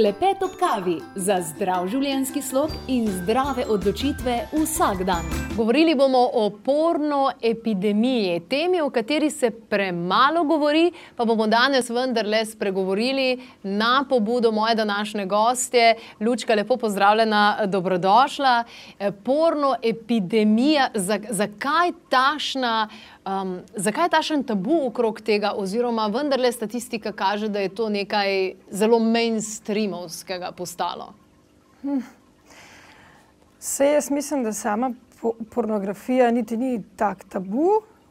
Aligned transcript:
Klepet 0.00 0.42
ob 0.42 0.54
kavi 0.56 0.94
za 1.12 1.34
zdrav 1.44 1.84
življenjski 1.92 2.40
slog 2.40 2.72
in 2.88 3.04
zdrave 3.18 3.66
odločitve 3.68 4.36
vsak 4.54 5.02
dan. 5.04 5.26
Govorili 5.52 5.92
bomo 5.94 6.22
o 6.40 6.46
porno 6.64 7.26
epidemiji, 7.44 8.38
temi, 8.48 8.80
o 8.80 8.88
kateri 8.88 9.28
se 9.30 9.50
premalo 9.50 10.46
govori, 10.48 10.86
pa 11.16 11.26
bomo 11.28 11.44
danes 11.52 11.90
vendarle 11.92 12.40
spregovorili 12.48 13.42
na 13.62 14.06
pobudo 14.08 14.54
moje 14.56 14.78
današnje 14.80 15.26
gostje. 15.26 15.94
Lučka, 16.20 16.56
lepo 16.56 16.80
pozdravljena, 16.80 17.66
dobrodošla. 17.66 18.64
Porno 19.24 19.74
epidemija, 19.82 20.88
zakaj 21.28 21.92
tašna? 22.08 22.88
Um, 23.30 23.60
zakaj 23.76 24.04
je 24.04 24.10
tašen 24.10 24.42
tabu 24.42 24.86
okrog 24.86 25.20
tega, 25.20 25.52
oziroma 25.56 26.06
vendarle 26.06 26.52
statistika 26.52 27.12
kaže, 27.12 27.48
da 27.48 27.60
je 27.60 27.68
to 27.68 27.88
nekaj 27.88 28.54
zelo 28.70 28.98
mainstreamovskega 28.98 30.52
postalo? 30.56 31.12
Hm. 31.82 32.00
Vse 33.58 33.86
jaz 33.86 34.10
mislim, 34.10 34.44
da 34.44 34.52
sama 34.52 34.92
pornografija 35.50 36.30
niti 36.30 36.56
ni 36.56 36.82
tako 36.96 37.20
tabu, 37.28 37.68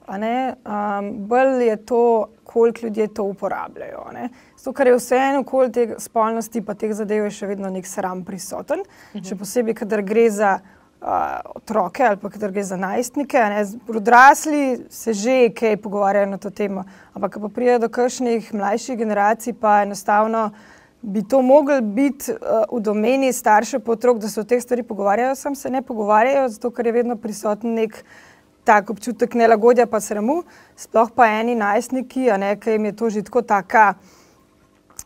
um, 0.07 1.27
bolj 1.27 1.67
je 1.67 1.85
to, 1.85 2.29
koliko 2.43 2.85
ljudi 2.85 3.07
to 3.07 3.23
uporabljajo. 3.23 4.05
Zato, 4.57 4.73
ker 4.73 4.87
je 4.87 4.95
vseeno 4.95 5.39
okoli 5.39 5.71
te 5.71 5.95
spolnosti, 5.97 6.61
pa 6.61 6.73
teh 6.73 6.93
zadev 6.93 7.25
je 7.27 7.31
še 7.31 7.47
vedno 7.47 7.69
nek 7.69 7.87
sram 7.87 8.23
prisoten, 8.25 8.79
-huh. 9.13 9.29
še 9.29 9.35
posebej, 9.35 9.73
kadar 9.73 10.01
gre 10.01 10.29
za 10.29 10.59
otroke 11.55 12.03
ali 12.03 12.17
pa 12.17 12.29
gre 12.29 12.63
za 12.63 12.77
najstnike. 12.77 13.37
Odrasli 13.87 14.85
se 14.89 15.13
že 15.13 15.49
kaj 15.49 15.77
pogovarjajo 15.77 16.25
na 16.25 16.37
to 16.37 16.49
temo, 16.49 16.83
ampak 17.13 17.39
ko 17.39 17.49
pride 17.49 17.79
do 17.79 17.89
kakšnih 17.89 18.53
mlajših 18.53 18.97
generacij, 18.97 19.53
pa 19.53 19.81
enostavno 19.83 20.51
bi 21.01 21.23
to 21.23 21.41
mogli 21.41 21.81
biti 21.81 22.31
uh, 22.31 22.77
v 22.77 22.81
domeni 22.81 23.33
staršev 23.33 23.81
otrok, 23.85 24.19
da 24.19 24.27
se 24.27 24.41
o 24.41 24.43
teh 24.43 24.61
stvarih 24.61 24.85
pogovarjajo, 24.85 25.35
sam 25.35 25.55
se 25.55 25.69
ne 25.69 25.81
pogovarjajo, 25.81 26.49
zato 26.49 26.71
ker 26.71 26.85
je 26.85 26.91
vedno 26.91 27.15
prisoten 27.15 27.73
nek. 27.73 28.03
Tak 28.63 28.89
občutek 28.89 29.33
nelagodja, 29.33 29.87
pa 29.87 29.97
sramu, 30.03 30.43
sploh 30.77 31.09
pa 31.15 31.25
eni 31.39 31.55
najstniki, 31.55 32.27
a 32.29 32.37
ne, 32.37 32.51
ki 32.59 32.75
jim 32.75 32.85
je 32.85 32.91
to 32.95 33.09
že 33.09 33.23
tako 33.23 33.41
taka 33.41 33.93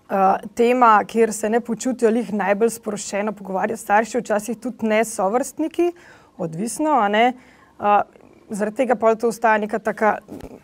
uh, 0.10 0.50
tema, 0.56 1.04
kjer 1.08 1.34
se 1.34 1.50
ne 1.50 1.60
počutijo 1.60 2.10
jih 2.10 2.34
najbolj 2.34 2.70
sproščeno 2.70 3.32
pogovarjati 3.32 3.82
starši, 3.82 4.20
včasih 4.20 4.58
tudi 4.58 4.88
ne 4.88 5.04
sovrstniki, 5.06 5.92
odvisno. 6.38 7.00
Uh, 7.04 8.02
zaradi 8.50 8.84
tega 8.84 8.96
pa 8.96 9.16
to 9.16 9.28
ostaja 9.28 9.58
neka 9.58 9.80
taka 9.80 10.18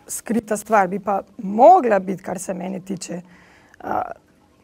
skrita 0.08 0.56
stvar, 0.56 0.88
bi 0.88 0.98
pa 0.98 1.22
mogla 1.38 1.98
biti, 1.98 2.22
kar 2.22 2.38
se 2.38 2.54
meni 2.54 2.80
tiče. 2.84 3.22
Uh, 3.84 4.02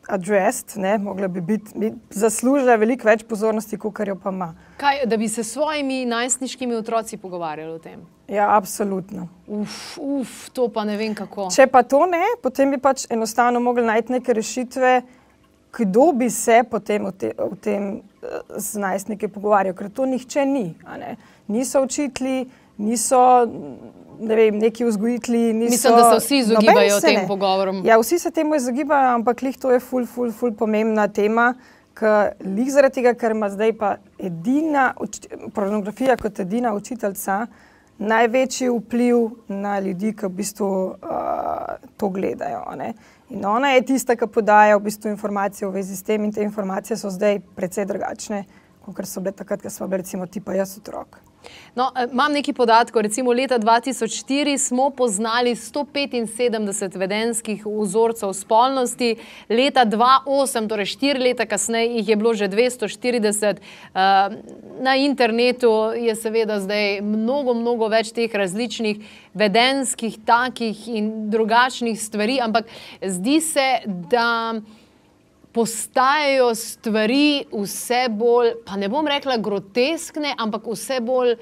Addressed, 0.09 0.77
ne, 0.77 0.99
mogla 0.99 1.29
bi 1.29 1.41
biti, 1.41 1.73
bi 1.75 1.91
zaslužila 2.11 2.77
veliko 2.79 3.09
več 3.09 3.25
pozornosti, 3.27 3.79
kot 3.79 3.99
jo 4.07 4.15
pa 4.15 4.31
ima. 4.31 4.53
Kaj, 4.79 5.03
da 5.11 5.17
bi 5.17 5.29
se 5.29 5.43
s 5.43 5.57
svojimi 5.57 6.05
najstniškimi 6.07 6.75
otroci 6.75 7.17
pogovarjali 7.17 7.73
o 7.73 7.79
tem? 7.83 8.05
Ja, 8.29 8.57
absolutno. 8.57 9.29
Uf, 9.47 9.99
uf, 9.99 10.49
to 10.55 10.69
pa 10.69 10.84
ne 10.84 10.97
vem 10.97 11.15
kako. 11.15 11.49
Če 11.55 11.67
pa 11.67 11.83
to 11.83 12.05
ne, 12.07 12.23
potem 12.43 12.71
bi 12.71 12.79
pač 12.79 13.09
enostavno 13.11 13.61
mogli 13.61 13.83
najti 13.87 14.15
neke 14.15 14.34
rešitve, 14.34 15.01
kdo 15.79 16.12
bi 16.12 16.31
se 16.31 16.62
potem 16.71 17.05
o, 17.05 17.12
te, 17.12 17.33
o 17.39 17.51
tem 17.61 17.97
eh, 17.97 18.39
z 18.57 18.83
najstniki 18.83 19.29
pogovarjal, 19.29 19.75
ker 19.75 19.91
to 19.91 20.07
nihče 20.07 20.47
ni. 20.47 20.69
Niso 21.51 21.83
učitelji, 21.83 22.47
niso 22.79 23.47
ne 24.21 24.37
vem, 24.37 24.59
neki 24.59 24.85
vzgojitelji. 24.85 25.53
Mislim, 25.53 25.97
da 25.97 26.11
se 26.11 26.25
vsi 26.25 26.39
izogibajo 26.39 27.01
tem 27.01 27.15
ne. 27.15 27.27
pogovorom. 27.29 27.83
Ja, 27.87 27.99
vsi 27.99 28.19
se 28.19 28.31
temu 28.31 28.55
izogibajo, 28.55 29.15
ampak 29.15 29.43
lih 29.43 29.59
to 29.59 29.71
je 29.71 29.81
ful, 29.81 30.07
ful, 30.07 30.33
ful 30.33 30.53
pomembna 30.53 31.09
tema. 31.09 31.55
Lih 32.45 32.73
zaradi 32.73 33.01
tega, 33.01 33.15
ker 33.17 33.33
ima 33.33 33.49
zdaj 33.51 33.73
pa 33.79 33.97
edina 34.19 34.91
pornografija 35.55 36.17
kot 36.21 36.41
edina 36.41 36.75
učiteljica 36.75 37.47
največji 37.99 38.69
vpliv 38.69 39.31
na 39.49 39.79
ljudi, 39.81 40.12
ki 40.12 40.27
v 40.27 40.34
bistvu 40.37 40.67
uh, 40.69 41.77
to 41.97 42.09
gledajo. 42.12 42.61
Ne? 42.77 42.93
In 43.33 43.45
ona 43.49 43.73
je 43.73 43.87
tista, 43.89 44.17
ki 44.17 44.29
podaja 44.29 44.77
v 44.77 44.84
bistvu 44.84 45.11
informacije 45.11 45.69
v 45.69 45.73
zvezi 45.73 45.97
s 45.97 46.05
tem, 46.05 46.25
in 46.25 46.33
te 46.33 46.45
informacije 46.45 46.97
so 46.97 47.11
zdaj 47.11 47.41
precej 47.56 47.89
drugačne, 47.89 48.45
kot 48.84 49.09
so 49.09 49.25
bile 49.25 49.33
takrat, 49.33 49.65
ko 49.65 49.73
smo 49.73 49.89
bili, 49.89 50.05
recimo, 50.05 50.27
tipa 50.27 50.55
jaz 50.55 50.77
otrok. 50.79 51.17
No, 51.75 51.91
eh, 51.97 52.07
imam 52.12 52.33
nekaj 52.33 52.55
podatkov. 52.55 53.03
Recimo 53.03 53.33
leta 53.33 53.59
2004 53.59 54.59
smo 54.59 54.91
poznali 54.91 55.55
175 55.57 56.97
vedenskih 56.97 57.67
vzorcev 57.67 58.33
spolnosti, 58.33 59.17
leta 59.49 59.85
2008, 59.85 60.69
torej 60.69 60.87
štiri 60.87 61.21
leta 61.21 61.47
kasneje, 61.47 61.97
jih 61.97 62.09
je 62.09 62.17
bilo 62.17 62.35
že 62.35 62.49
240. 62.49 63.61
Eh, 63.95 64.29
na 64.81 64.97
internetu 64.97 65.93
je 65.97 66.15
seveda 66.15 66.61
zdaj 66.61 67.01
mnogo, 67.01 67.55
mnogo 67.55 67.89
več 67.89 68.12
teh 68.12 68.35
različnih 68.35 69.05
vedenskih, 69.35 70.19
takih 70.25 70.89
in 70.89 71.31
drugačnih 71.31 72.01
stvari, 72.01 72.41
ampak 72.41 72.67
zdi 73.03 73.41
se, 73.41 73.69
da 73.87 74.61
postajajo 75.56 76.55
stvari 76.55 77.44
vse 77.53 78.06
bolj, 78.11 78.50
pa 78.67 78.77
ne 78.77 78.91
bom 78.93 79.06
rekla 79.09 79.39
groteskne, 79.41 80.34
ampak 80.39 80.67
vse 80.69 80.99
bolj 81.00 81.39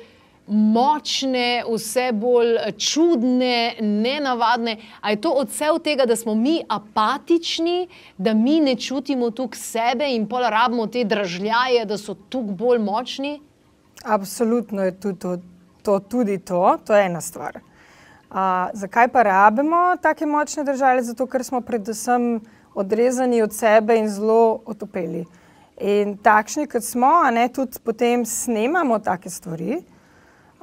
močne, 0.46 1.64
vse 1.66 2.12
bolj 2.12 2.52
čudne, 2.78 3.74
nenavadne. 3.80 4.76
A 5.00 5.10
je 5.10 5.20
to 5.24 5.32
odsev 5.40 5.80
tega, 5.82 6.06
da 6.06 6.16
smo 6.16 6.34
mi 6.34 6.60
apatični, 6.68 7.88
da 8.18 8.34
mi 8.38 8.60
ne 8.60 8.76
čutimo 8.76 9.32
tukaj 9.34 9.58
sebe 9.58 10.12
in 10.14 10.28
pol 10.30 10.46
rabimo 10.46 10.86
te 10.86 11.04
držljaje, 11.04 11.84
da 11.84 11.98
so 11.98 12.14
tukaj 12.14 12.54
bolj 12.54 12.82
močni? 12.86 13.38
Absolutno 14.04 14.84
je 14.84 15.00
tudi 15.00 15.18
to, 15.18 15.36
to, 15.82 15.98
tudi 15.98 16.38
to, 16.38 16.76
to 16.86 16.94
je 16.94 17.06
ena 17.06 17.20
stvar. 17.20 17.58
A, 18.30 18.68
zakaj 18.74 19.08
pa 19.08 19.22
rabimo 19.22 19.96
take 20.02 20.26
močne 20.26 20.64
države? 20.64 21.02
Zato, 21.02 21.26
ker 21.26 21.44
smo 21.44 21.60
predvsem 21.60 22.44
odrezani 22.74 23.42
od 23.42 23.52
sebe 23.52 23.96
in 23.96 24.08
zelo 24.08 24.60
otopeli. 24.66 25.24
In 25.80 26.16
takšni, 26.22 26.66
kot 26.70 26.84
smo, 26.86 27.10
a 27.24 27.30
ne 27.30 27.48
tudi 27.48 27.80
potem 27.82 28.24
snemamo 28.26 28.98
take 28.98 29.30
stvari. 29.30 29.80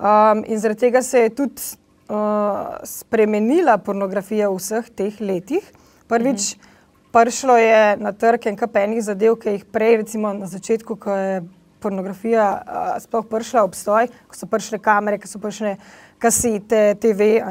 Um, 0.01 0.43
in 0.47 0.59
zaradi 0.59 0.87
tega 0.87 1.01
se 1.01 1.19
je 1.19 1.29
tudi 1.35 1.61
uh, 2.09 2.77
spremenila 2.83 3.77
pornografija 3.77 4.49
v 4.49 4.57
vseh 4.57 4.89
teh 4.95 5.19
letih. 5.21 5.65
Prvič, 6.07 6.55
mhm. 6.55 6.69
prišlo 7.11 7.57
je 7.57 7.97
na 7.97 8.11
trg 8.11 8.47
en 8.47 8.57
kapenih 8.57 9.03
zadev, 9.03 9.35
ki 9.39 9.57
jih 9.57 9.65
prej, 9.65 9.97
recimo 10.03 10.33
na 10.33 10.47
začetku, 10.47 10.95
ko 10.95 11.15
je 11.15 11.41
pornografija 11.81 12.45
uh, 12.53 12.93
sploh 13.01 13.25
prišla 13.29 13.65
obstoj, 13.65 14.07
ko 14.29 14.37
so 14.37 14.49
prišle 14.49 14.79
kamere, 14.79 15.19
ko 15.21 15.27
so 15.27 15.41
prišle 15.41 15.75
kasete, 16.21 16.95
TV. 17.01 17.41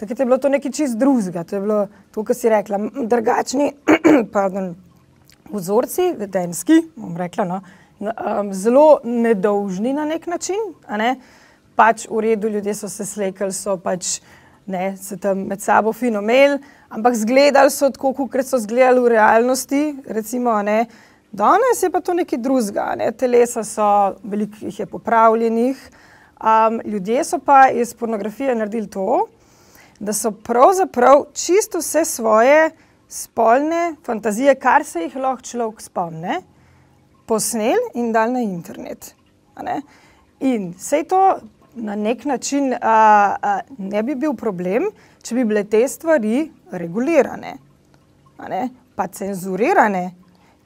Takrat 0.00 0.18
je 0.18 0.26
bilo 0.26 0.38
to 0.40 0.48
nekaj 0.48 0.72
čist 0.72 0.96
drugega. 0.98 1.44
To 1.44 1.56
je 1.56 1.60
bilo 1.60 1.80
to, 2.14 2.24
kar 2.24 2.36
si 2.36 2.48
rekla, 2.48 2.80
drugačni 3.04 3.72
pardon, 4.34 4.74
vzorci, 5.52 6.12
vedenski, 6.18 6.80
bom 6.96 7.16
rekla, 7.16 7.44
no, 7.44 7.60
um, 8.00 8.52
zelo 8.54 9.00
nedolžni 9.04 9.92
na 9.92 10.04
nek 10.04 10.26
način. 10.26 10.72
Ne? 10.88 11.16
Pač 11.76 12.06
v 12.10 12.24
redu, 12.24 12.48
ljudje 12.48 12.74
so 12.74 12.88
se 12.88 13.04
slekali, 13.04 13.52
so 13.52 13.76
pač 13.76 14.20
ne, 14.66 14.96
se 14.96 15.16
tam 15.16 15.44
med 15.46 15.60
sabo 15.62 15.92
fino 15.92 16.20
imeli, 16.24 16.58
ampak 16.88 17.14
zgledali 17.14 17.70
so 17.70 17.90
tako, 17.90 18.14
kot 18.16 18.46
so 18.46 18.58
zgledali 18.58 19.00
v 19.00 19.12
realnosti. 19.14 19.82
Recimo, 20.08 20.56
ne, 20.62 20.86
danes 21.36 21.82
je 21.82 21.90
pa 21.92 22.00
to 22.00 22.14
nekaj 22.14 22.38
drugega, 22.38 22.94
ne? 22.96 23.10
telesa 23.12 23.64
so, 23.64 24.16
veliko 24.24 24.64
jih 24.64 24.80
je 24.80 24.86
popravljenih. 24.86 25.80
Um, 26.36 26.80
ljudje 26.84 27.24
so 27.24 27.38
pa 27.38 27.68
iz 27.68 27.94
pornografije 27.94 28.54
naredili 28.54 28.90
to, 28.90 29.26
da 30.00 30.12
so 30.12 30.30
pravzaprav 30.30 31.24
čisto 31.32 31.78
vse 31.78 32.04
svoje 32.04 32.70
spolne 33.08 33.94
fantazije, 34.04 34.54
kar 34.54 34.84
se 34.84 35.06
jih 35.06 35.16
lahko 35.16 35.42
človek 35.42 35.80
spomne, 35.80 36.40
posneli 37.26 37.92
in 37.94 38.12
dal 38.12 38.32
na 38.32 38.40
internet. 38.40 39.14
In 40.40 40.72
vse 40.76 41.04
to 41.08 41.38
na 41.74 41.96
nek 41.96 42.24
način 42.24 42.74
a, 42.74 43.36
a, 43.42 43.60
ne 43.78 44.02
bi 44.02 44.14
bil 44.14 44.34
problem, 44.34 44.90
če 45.22 45.34
bi 45.34 45.44
bile 45.44 45.64
te 45.64 45.82
stvari 45.88 46.46
regulirane, 46.72 47.56
pa 48.96 49.08
cenzurirane, 49.08 50.10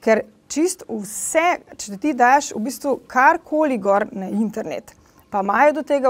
ker 0.03 0.23
čist 0.51 0.83
vse, 0.89 1.61
če 1.77 1.97
ti 2.01 2.13
daš 2.13 2.51
v 2.55 2.65
bistvu 2.67 2.97
karkoli 3.07 3.79
gor 3.79 4.07
na 4.11 4.27
internet 4.29 4.95
pa 5.31 5.39
imajo 5.39 5.73
do 5.73 5.83
tega 5.83 6.09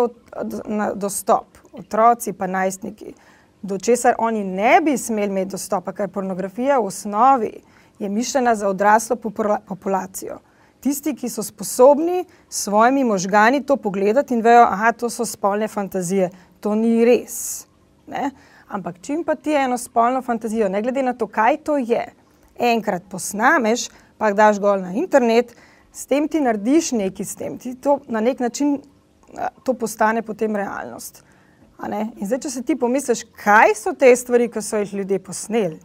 dostop, 0.95 1.45
otroci 1.73 2.33
pa 2.33 2.47
najstniki, 2.47 3.13
do 3.61 3.77
česar 3.77 4.15
oni 4.17 4.43
ne 4.43 4.79
bi 4.81 4.97
smeli 4.97 5.29
imeti 5.29 5.51
dostopa, 5.53 5.93
ker 5.93 6.09
pornografija 6.09 6.79
v 6.79 6.89
osnovi 6.89 7.51
je 7.99 8.09
mišljena 8.09 8.55
za 8.55 8.69
odraslo 8.69 9.15
populacijo. 9.67 10.39
Tisti, 10.81 11.13
ki 11.15 11.29
so 11.29 11.43
sposobni 11.45 12.25
s 12.49 12.63
svojimi 12.63 13.03
možgani 13.03 13.61
to 13.63 13.77
pogledati 13.77 14.33
in 14.33 14.41
vejo, 14.41 14.65
da 14.65 14.91
to 14.91 15.09
so 15.09 15.25
spolne 15.25 15.67
fantazije, 15.67 16.31
to 16.59 16.73
ni 16.75 17.05
res. 17.05 17.67
Ne? 18.07 18.31
Ampak 18.67 18.97
čim 19.01 19.23
pa 19.23 19.35
ti 19.35 19.53
eno 19.53 19.77
spolno 19.77 20.21
fantazijo, 20.21 20.69
ne 20.69 20.81
glede 20.81 21.03
na 21.03 21.13
to, 21.13 21.27
kaj 21.27 21.57
to 21.57 21.77
je, 21.77 22.07
enkrat 22.57 23.03
posnameš, 23.09 23.89
pa 24.21 24.29
daš 24.37 24.59
gol 24.61 24.83
na 24.83 24.91
internet, 24.93 25.55
s 25.89 26.05
tem 26.05 26.27
ti 26.29 26.37
narediš 26.45 26.91
nekaj 26.93 27.25
s 27.25 27.35
tem, 27.35 27.57
ti 27.57 27.73
to 27.73 27.97
na 28.05 28.21
nek 28.21 28.39
način 28.39 28.75
to 29.65 29.73
postane 29.73 30.21
potem 30.21 30.55
realnost. 30.55 31.23
In 31.81 32.27
zdaj, 32.27 32.43
če 32.43 32.49
se 32.53 32.61
ti 32.61 32.75
pomisliš, 32.77 33.23
kaj 33.41 33.73
so 33.79 33.95
te 33.97 34.11
stvari, 34.15 34.45
ki 34.53 34.61
so 34.61 34.77
jih 34.77 34.93
ljudje 34.99 35.17
posneli, 35.25 35.79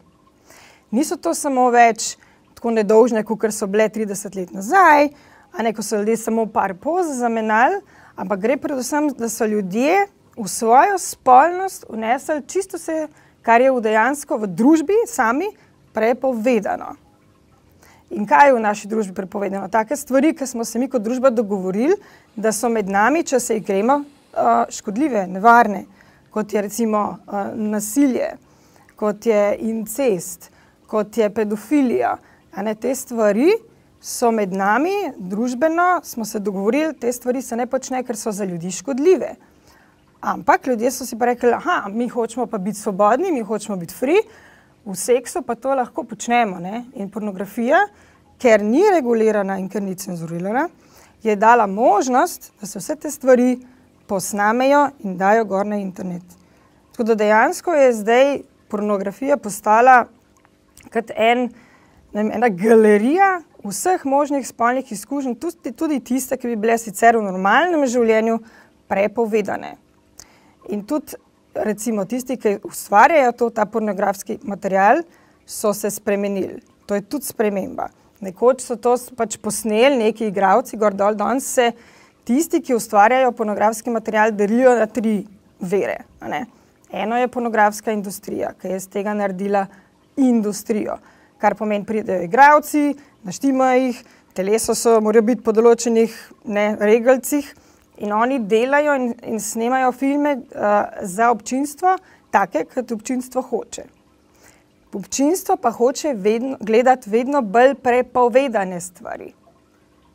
niso 0.92 1.16
to 1.16 1.32
samo 1.34 1.70
več 1.72 2.18
tako 2.52 2.74
nedolžne, 2.76 3.22
kot 3.24 3.46
so 3.56 3.70
bile 3.72 3.88
30 3.88 4.36
let 4.36 4.52
nazaj, 4.52 5.08
a 5.56 5.64
ne 5.64 5.72
ko 5.72 5.80
so 5.80 6.02
ljudje 6.02 6.18
samo 6.26 6.44
par 6.52 6.76
poz 6.76 7.08
zamenjali, 7.16 7.80
ampak 8.20 8.44
gre 8.44 8.58
predvsem, 8.60 9.08
da 9.16 9.32
so 9.32 9.48
ljudje 9.48 10.04
v 10.36 10.44
svojo 10.44 11.00
spolnost 11.00 11.88
unesli 11.88 12.42
čisto 12.44 12.76
vse, 12.76 13.08
kar 13.40 13.64
je 13.64 13.72
v 13.72 13.80
dejansko 13.80 14.42
v 14.44 14.52
družbi 14.52 15.00
sami 15.08 15.48
prepovedano. 15.96 16.98
In 18.10 18.26
kaj 18.26 18.48
je 18.48 18.54
v 18.54 18.60
naši 18.62 18.88
družbi 18.88 19.14
prepovedano? 19.14 19.66
Take 19.68 19.96
stvari, 19.96 20.30
ki 20.36 20.46
smo 20.46 20.64
se 20.64 20.78
mi 20.78 20.86
kot 20.88 21.02
družba 21.02 21.30
dogovorili, 21.34 21.96
da 22.36 22.52
so 22.54 22.68
med 22.70 22.86
nami, 22.88 23.24
če 23.26 23.40
se 23.42 23.56
jih 23.56 23.64
gremo, 23.66 24.04
škodljive, 24.70 25.24
nevarne, 25.26 25.86
kot 26.30 26.52
je 26.54 26.62
recimo 26.62 27.18
nasilje, 27.54 28.36
kot 28.96 29.26
je 29.26 29.56
incest, 29.66 30.50
kot 30.86 31.18
je 31.18 31.30
pedofilija. 31.34 32.16
Ne, 32.62 32.74
te 32.78 32.94
stvari 32.94 33.50
so 34.00 34.30
med 34.30 34.54
nami, 34.54 34.94
družbeno 35.18 36.00
smo 36.06 36.24
se 36.24 36.38
dogovorili, 36.38 36.94
te 36.94 37.12
stvari 37.12 37.42
se 37.42 37.56
ne 37.58 37.66
počne, 37.66 38.04
ker 38.06 38.16
so 38.16 38.32
za 38.32 38.46
ljudi 38.46 38.70
škodljive. 38.70 39.34
Ampak 40.20 40.66
ljudje 40.66 40.90
so 40.90 41.04
si 41.06 41.18
pa 41.18 41.32
rekli, 41.32 41.50
da 41.50 41.88
mi 41.92 42.08
hočemo 42.08 42.46
pa 42.46 42.58
biti 42.58 42.78
svobodni, 42.78 43.32
mi 43.32 43.42
hočemo 43.42 43.76
biti 43.76 43.94
free, 43.94 44.22
v 44.86 44.94
seksu 44.94 45.42
pa 45.42 45.54
to 45.54 45.74
lahko 45.74 46.04
počnemo. 46.06 46.60
Ne? 46.62 46.84
In 46.94 47.10
pornografija, 47.10 47.86
ker 48.38 48.62
ni 48.62 48.84
regulirana 48.90 49.58
in 49.58 49.68
ker 49.68 49.82
ni 49.82 49.96
cenzurirana, 49.98 50.68
je 51.22 51.36
dala 51.36 51.66
možnost, 51.66 52.52
da 52.60 52.66
se 52.66 52.78
vse 52.78 52.96
te 52.96 53.10
stvari 53.10 53.56
posnamejo 54.06 54.90
in 55.02 55.16
dajo 55.18 55.44
gor 55.44 55.66
na 55.66 55.76
internet. 55.76 56.22
Tako 56.92 57.04
da 57.10 57.14
dejansko 57.14 57.74
je 57.74 57.92
zdaj 57.92 58.38
pornografija 58.68 59.36
postala 59.36 60.06
kot 60.92 61.10
en, 61.16 61.48
vem, 62.14 62.30
ena 62.30 62.48
galerija 62.48 63.40
vseh 63.66 64.04
možnih 64.06 64.46
spolnih 64.46 64.92
izkušenj, 64.92 65.34
tudi, 65.34 65.72
tudi 65.72 66.00
tiste, 66.00 66.36
ki 66.36 66.52
bi 66.52 66.56
bile 66.56 66.78
sicer 66.78 67.18
v 67.18 67.24
normalnem 67.26 67.82
življenju 67.90 68.38
prepovedane. 68.88 69.74
In 70.70 70.84
tudi 70.86 71.18
recimo, 71.64 72.04
tisti, 72.04 72.36
ki 72.36 72.58
ustvarjajo 72.64 73.32
to, 73.32 73.50
ta 73.50 73.66
pornografski 73.66 74.38
material, 74.42 75.02
so 75.46 75.72
se 75.74 75.90
spremenili. 75.90 76.60
To 76.86 76.94
je 76.94 77.02
tudi 77.02 77.26
sprememba. 77.26 77.88
Nekoč 78.20 78.64
so 78.64 78.76
to 78.80 78.94
pač 79.16 79.36
posneli 79.42 79.98
neki 80.00 80.30
igravci, 80.30 80.78
gor 80.80 80.94
dol, 80.96 81.16
danes 81.18 81.46
se 81.54 81.70
tisti, 82.26 82.62
ki 82.64 82.74
ustvarjajo 82.74 83.32
pornografski 83.36 83.92
material, 83.92 84.32
delijo 84.32 84.74
na 84.78 84.86
tri 84.86 85.20
vere. 85.60 86.04
Eno 86.92 87.18
je 87.18 87.28
pornografska 87.28 87.92
industrija, 87.92 88.52
ki 88.60 88.72
je 88.72 88.80
iz 88.80 88.88
tega 88.88 89.14
naredila 89.14 89.66
industrijo, 90.16 90.96
kar 91.38 91.54
pomeni, 91.54 91.84
pridejo 91.84 92.24
igravci, 92.24 92.94
naštimajo 93.26 93.82
jih, 93.82 94.02
teleso 94.34 94.74
so, 94.74 95.00
morajo 95.00 95.26
biti 95.28 95.44
po 95.44 95.52
določenih 95.52 96.14
ne, 96.44 96.70
regalcih 96.80 97.52
in 97.98 98.12
oni 98.12 98.38
delajo 98.38 98.94
in, 98.94 99.12
in 99.22 99.40
snemajo 99.40 99.92
filme 99.92 100.36
uh, 100.36 100.62
za 101.02 101.30
občinstvo, 101.30 101.96
take, 102.30 102.64
kot 102.74 102.92
občinstvo 102.92 103.42
hoče 103.42 103.96
občinstvo 104.96 105.56
pa 105.56 105.70
hoče 105.70 106.14
vedno, 106.14 106.56
gledati 106.60 107.10
vedno 107.10 107.42
bolj 107.42 107.74
prepovedane 107.74 108.80
stvari. 108.80 109.32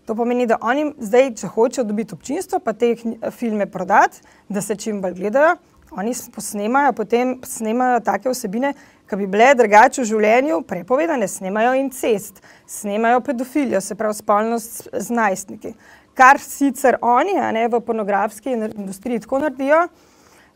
To 0.06 0.16
pomeni, 0.16 0.48
da 0.48 0.57
oni 0.62 0.94
zdaj, 0.98 1.33
če 1.36 1.48
hočejo 1.48 1.86
dobiti 1.86 2.16
občinstvo, 2.16 2.60
pa 2.60 2.74
te 2.74 2.95
filme 3.31 3.66
prodati, 3.66 4.22
da 4.50 4.62
se 4.62 4.75
čim 4.75 5.01
bolj 5.01 5.13
gledajo, 5.19 5.56
oni 5.92 6.13
posnemajo, 6.36 6.94
potem 6.94 7.38
snemajo 7.44 8.00
take 8.00 8.31
vsebine, 8.31 8.74
ki 9.10 9.19
bi 9.19 9.28
bile 9.28 9.51
drugače 9.60 10.01
v 10.01 10.07
življenju 10.07 10.62
prepovedane, 10.68 11.28
snemajo 11.28 11.74
incest, 11.75 12.39
snemajo 12.68 13.19
pedofilijo, 13.28 13.81
se 13.81 13.95
pravi 13.95 14.16
spolnost 14.16 14.88
z 14.94 15.18
najstniki. 15.18 15.74
Kar 16.13 16.39
sicer 16.39 16.97
oni, 17.01 17.33
ne 17.53 17.67
v 17.67 17.79
pornografski 17.79 18.51
industriji, 18.51 19.19
tako 19.23 19.39
naredijo, 19.39 19.85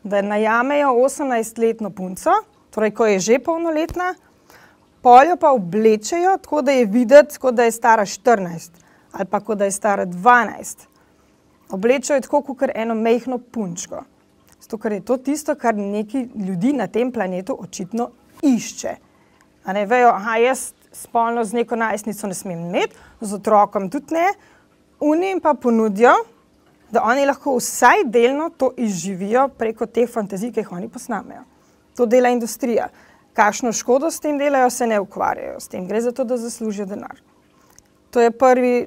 da 0.04 0.22
najamejo 0.22 0.92
18-letno 1.02 1.90
punco, 1.90 2.30
torej 2.70 2.92
ko 2.94 3.06
je 3.06 3.20
že 3.20 3.38
polnoletna, 3.38 4.14
poljo 5.02 5.36
pa 5.36 5.52
oblečejo 5.52 6.36
tako, 6.42 6.62
da 6.62 6.72
je 6.72 6.84
videti, 6.86 7.38
kot 7.38 7.54
da 7.54 7.64
je 7.64 7.72
stara 7.72 8.04
14 8.04 8.84
ali 9.16 9.24
pa 9.24 9.40
kot 9.40 9.58
da 9.58 9.64
je 9.64 9.70
stara 9.70 10.06
12. 10.06 10.76
Oblečejo 11.70 12.20
tako, 12.20 12.42
kot 12.42 12.70
eno 12.74 12.94
mehko 12.94 13.38
punčko. 13.38 14.02
Zato, 14.60 14.78
ker 14.78 14.92
je 14.92 15.04
to 15.04 15.16
tisto, 15.16 15.54
kar 15.54 15.74
neki 15.74 16.28
ljudi 16.34 16.72
na 16.72 16.86
tem 16.86 17.12
planetu 17.12 17.56
očitno 17.60 18.10
išče. 18.42 18.96
A 19.64 19.72
ne 19.72 19.86
vejo, 19.86 20.12
da 20.12 20.36
jaz 20.36 20.72
spolno 20.92 21.44
z 21.44 21.52
neko 21.52 21.76
najstnico 21.76 22.26
ne 22.26 22.34
smem 22.34 22.60
imeti, 22.60 22.96
z 23.20 23.34
otrokom 23.34 23.90
tudi 23.90 24.14
ne, 24.14 24.26
unim 25.00 25.40
pa 25.40 25.54
ponudijo, 25.54 26.14
da 26.90 27.02
oni 27.04 27.26
lahko 27.26 27.56
vsaj 27.56 28.04
delno 28.04 28.50
to 28.50 28.70
izživijo 28.76 29.48
preko 29.48 29.86
teh 29.86 30.10
fantazij, 30.10 30.52
ki 30.52 30.60
jih 30.60 30.72
oni 30.72 30.88
posnamejo. 30.88 31.42
To 31.96 32.06
dela 32.06 32.28
industrija. 32.28 32.88
Kakšno 33.34 33.72
škodo 33.72 34.10
s 34.10 34.20
tem 34.20 34.38
delajo, 34.38 34.70
se 34.70 34.86
ne 34.86 35.00
ukvarjajo 35.00 35.60
s 35.60 35.68
tem. 35.68 35.88
Gre 35.88 36.00
za 36.00 36.12
to, 36.12 36.24
da 36.24 36.36
zaslužijo 36.36 36.86
denar. 36.86 37.20
To 38.10 38.20
je 38.20 38.30
prvi, 38.30 38.86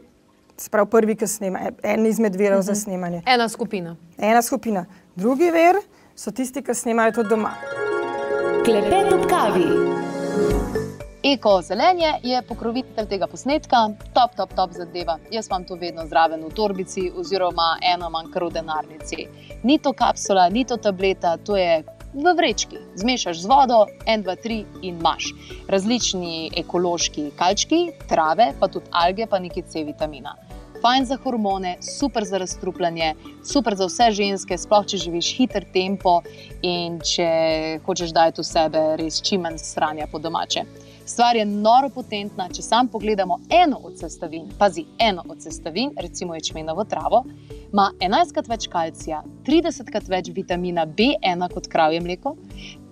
sprav 0.58 0.86
prvi, 0.86 1.16
ki 1.16 1.28
snema, 1.28 1.60
en 1.84 2.06
izmed 2.06 2.36
virov 2.36 2.60
uh 2.60 2.64
-huh. 2.64 2.66
za 2.66 2.72
mhm. 2.72 2.82
snemanje. 2.82 3.22
Ena 3.26 3.50
skupina. 3.50 3.96
Ena 4.18 4.42
skupina. 4.42 4.86
Drugi 5.16 5.52
ver 5.52 5.76
so 6.16 6.32
tisti, 6.32 6.62
ki 6.62 6.74
snemajo 6.74 7.12
to 7.12 7.24
doma. 7.24 7.54
Klepet 8.66 9.14
ob 9.14 9.30
kavi. 9.30 10.79
Eko 11.24 11.62
zelenje 11.62 12.13
je 12.24 12.42
pokrovitelj 12.48 13.07
tega 13.12 13.27
posnetka, 13.27 13.77
top, 14.13 14.36
top, 14.38 14.54
top 14.56 14.71
zadeva. 14.71 15.18
Jaz 15.31 15.48
imam 15.50 15.66
to 15.68 15.75
vedno 15.75 16.06
zraven 16.07 16.45
v 16.45 16.51
torbici, 16.56 17.10
oziroma 17.12 17.74
eno 17.94 18.07
manjkar 18.10 18.45
v 18.48 18.54
denarnici. 18.56 19.25
Ni 19.63 19.77
to 19.83 19.92
kapsula, 19.94 20.48
ni 20.50 20.63
to 20.66 20.77
tableta, 20.77 21.36
to 21.38 21.57
je 21.60 21.83
v 22.13 22.33
vrečki. 22.38 22.80
Zmešaš 22.95 23.42
z 23.44 23.51
vodo, 23.51 23.81
en, 24.06 24.24
dva, 24.24 24.38
tri 24.39 24.63
in 24.81 24.95
imaš. 24.95 25.33
Različni 25.68 26.51
ekološki 26.56 27.31
kalčki, 27.36 27.90
trave, 28.07 28.54
pa 28.59 28.71
tudi 28.71 28.88
alge, 28.92 29.28
pa 29.28 29.44
nekaj 29.44 29.68
C 29.68 29.83
vitamina. 29.83 30.38
Fajn 30.80 31.06
za 31.06 31.18
hormone, 31.19 31.76
super 31.83 32.23
za 32.23 32.40
razstrupljanje, 32.40 33.16
super 33.44 33.76
za 33.76 33.90
vse 33.92 34.07
ženske, 34.21 34.57
sploh 34.57 34.88
če 34.88 35.02
živiš 35.04 35.33
hiter 35.35 35.68
tempo 35.73 36.21
in 36.64 37.02
če 37.04 37.28
hočeš 37.83 38.16
dati 38.16 38.40
v 38.40 38.47
sebe 38.47 38.85
res 38.95 39.19
čim 39.19 39.44
manj 39.44 39.59
stranja 39.59 40.07
po 40.07 40.23
domače. 40.23 40.64
Stvar 41.09 41.35
je 41.35 41.45
noro 41.45 41.87
potentna, 41.89 42.45
če 42.54 42.61
sam 42.61 42.87
pogledamo 42.87 43.39
eno 43.49 43.80
od 43.83 43.95
sestavin, 43.97 44.44
pazi 44.59 44.83
eno 45.01 45.23
od 45.30 45.42
sestavin, 45.42 45.89
recimo 45.97 46.35
ječmenovo 46.37 46.83
travo, 46.85 47.23
ima 47.71 47.87
11krat 47.97 48.49
več 48.51 48.68
kalcija, 48.69 49.23
30krat 49.47 50.06
več 50.11 50.30
vitamina 50.35 50.85
B1 50.85 51.47
kot 51.54 51.69
kravje 51.73 52.04
mleko, 52.06 52.35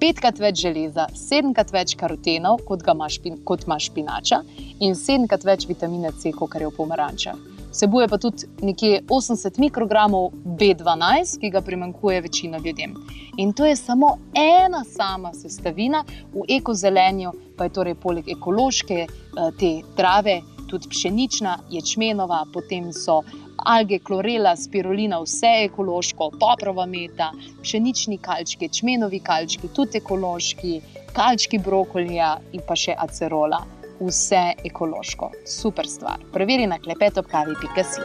5krat 0.01 0.41
več 0.41 0.63
železa, 0.65 1.05
7krat 1.13 1.75
več 1.75 1.93
karotenov 1.99 2.63
kot 2.65 2.87
ima, 2.89 3.05
špin, 3.05 3.37
kot 3.45 3.67
ima 3.69 3.77
špinača 3.77 4.41
in 4.79 4.97
7krat 4.97 5.45
več 5.45 5.67
vitamina 5.69 6.09
C, 6.17 6.33
kot 6.33 6.57
je 6.57 6.65
v 6.65 6.73
pomarančah. 6.73 7.56
Vsebuje 7.77 8.07
pa 8.07 8.17
tudi 8.17 8.47
nekje 8.61 9.01
80 9.05 9.59
mikrogramov 9.59 10.31
B12, 10.57 11.37
ki 11.39 11.49
ga 11.53 11.61
primankuje 11.61 12.21
večina 12.21 12.57
ljudem. 12.57 12.95
In 13.37 13.53
to 13.53 13.65
je 13.65 13.75
samo 13.75 14.17
ena 14.33 14.81
sama 14.83 15.33
sestavina 15.33 16.01
v 16.33 16.47
ekozelenju, 16.57 17.31
pa 17.57 17.67
je 17.67 17.75
torej 17.77 17.95
poleg 18.01 18.31
ekološke 18.33 18.97
eh, 19.03 19.51
te 19.59 19.71
trave, 19.95 20.39
tudi 20.67 20.89
pšenična, 20.89 21.57
ječmenova, 21.69 22.41
potem 22.53 22.89
so 22.93 23.21
alge, 23.57 23.99
klorela, 23.99 24.55
spirulina, 24.57 25.21
vse 25.21 25.53
ekološko, 25.69 26.31
poprova 26.39 26.89
meta, 26.89 27.29
pšenični 27.61 28.17
kalčki, 28.17 28.65
ječmenovi 28.65 29.19
kalčki, 29.19 29.69
tudi 29.69 30.01
ekološki, 30.01 30.81
kalčki 31.13 31.61
brokolija 31.61 32.39
in 32.57 32.65
pa 32.65 32.73
še 32.75 32.97
acerola 32.97 33.67
vse 33.99 34.43
ekološko. 34.65 35.31
Super 35.45 35.87
stvar. 35.87 36.21
Preveri 36.33 36.67
na 36.67 36.79
klepetopkavi.si. 36.79 38.01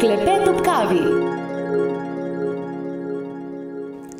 Klepet 0.00 0.48
ob 0.48 0.62
kavi. 0.64 1.02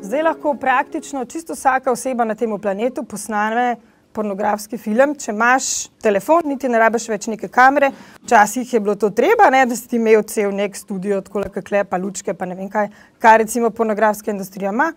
Zdaj 0.03 0.23
lahko 0.23 0.53
praktično 0.53 1.25
čisto 1.25 1.53
vsaka 1.53 1.91
oseba 1.91 2.25
na 2.25 2.35
tem 2.35 2.59
planetu 2.59 3.03
posname 3.03 3.75
pornografski 4.13 4.77
film. 4.77 5.15
Če 5.15 5.31
imaš 5.31 5.69
telefon, 6.03 6.45
niti 6.51 6.69
ne 6.69 6.79
rabiš 6.81 7.07
več 7.09 7.27
neke 7.31 7.49
kamere. 7.51 7.89
Včasih 8.23 8.73
je 8.73 8.81
bilo 8.83 8.95
to 8.99 9.09
treba, 9.09 9.49
ne, 9.53 9.65
da 9.65 9.75
si 9.75 9.87
ti 9.89 9.97
imel 9.97 10.23
cel 10.29 10.53
nek 10.55 10.77
studio, 10.77 11.21
tako 11.25 11.45
kot 11.55 11.65
klepa, 11.67 11.97
lučke, 11.97 12.35
pa 12.37 12.45
ne 12.45 12.57
vem 12.59 12.69
kaj, 12.69 12.91
kar 13.23 13.39
recimo 13.41 13.71
pornografska 13.73 14.31
industrija 14.31 14.73
ima. 14.75 14.91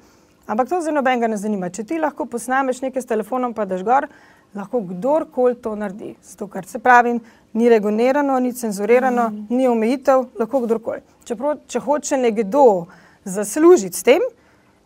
Ampak 0.47 0.69
to 0.69 0.81
za 0.81 0.93
nobenega 0.95 1.31
ne 1.31 1.39
zanima. 1.41 1.71
Če 1.75 1.83
ti 1.85 1.99
lahko 1.99 2.29
posnameš 2.31 2.83
nekaj 2.85 3.03
s 3.03 3.11
telefonom, 3.11 3.55
pa 3.55 3.65
daš 3.67 3.83
gor, 3.87 4.07
lahko 4.55 4.81
kdorkoli 4.81 5.55
to 5.55 5.75
naredi. 5.77 6.15
Zato, 6.23 6.47
kar 6.47 6.67
se 6.67 6.79
pravi, 6.79 7.19
ni 7.53 7.69
regulirano, 7.69 8.39
ni 8.41 8.53
cenzurirano, 8.53 9.29
mm. 9.31 9.47
ni 9.51 9.69
omejitev, 9.69 10.25
lahko 10.39 10.61
kdorkoli. 10.61 11.01
Čeprav, 11.25 11.59
če 11.69 11.81
hoče 11.81 12.17
nekdo 12.17 12.87
zaslužiti 13.25 13.97
s 13.97 14.07
tem, 14.07 14.23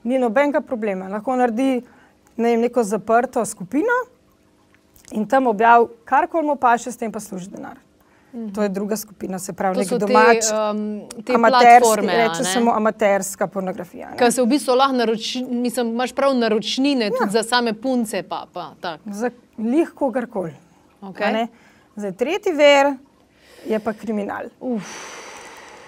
ni 0.04 0.18
nobenega 0.18 0.60
problema. 0.60 1.08
Lahko 1.08 1.36
naredi 1.36 1.82
ne 2.36 2.50
vem, 2.50 2.60
neko 2.60 2.84
zaprto 2.84 3.44
skupino 3.44 4.00
in 5.12 5.26
tam 5.28 5.46
objavi, 5.46 5.88
kar 6.04 6.28
koli 6.30 6.46
mu 6.46 6.56
paše, 6.56 6.92
s 6.92 6.96
tem 6.96 7.12
pa 7.12 7.20
služi 7.20 7.50
denar. 7.50 7.78
Mhm. 8.34 8.52
To 8.54 8.62
je 8.62 8.68
druga 8.68 8.96
skupina, 8.96 9.38
se 9.38 9.52
pravi, 9.52 9.78
nekaj 9.78 9.98
domač, 9.98 10.46
te, 10.48 10.54
um, 10.54 11.24
te 11.24 11.34
amaterske, 11.34 12.06
reče 12.06 12.44
samo 12.44 12.72
amaterska 12.72 13.46
pornografija. 13.46 14.12
Kaj 14.18 14.32
se 14.32 14.42
v 14.42 14.46
bistvu 14.46 14.74
lahko 14.74 14.96
naroči, 14.96 15.42
mislim, 15.44 15.90
imaš 15.90 16.12
prav 16.12 16.36
naročnine 16.38 17.04
ja. 17.04 17.10
tudi 17.18 17.32
za 17.32 17.42
same 17.42 17.72
punce, 17.72 18.22
pa, 18.22 18.46
pa 18.52 18.98
za 19.04 19.30
lih 19.60 19.92
kogarkoli. 19.94 20.54
Okay. 21.00 21.46
Zdaj, 21.96 22.12
tretji 22.12 22.52
ver 22.52 22.94
je 23.68 23.78
pa 23.78 23.92
kriminal. 23.92 24.50
Uf. 24.60 24.90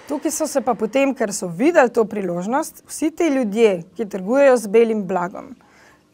Tukaj 0.09 0.33
so 0.35 0.47
se 0.51 0.61
pa 0.61 0.75
potem, 0.75 1.15
ker 1.15 1.31
so 1.33 1.47
videli 1.49 1.91
to 1.91 2.05
priložnost, 2.05 2.83
vsi 2.89 3.11
ti 3.17 3.29
ljudje, 3.33 3.83
ki 3.97 4.09
trgujejo 4.11 4.57
z 4.57 4.69
belim 4.69 5.05
blagom, 5.09 5.53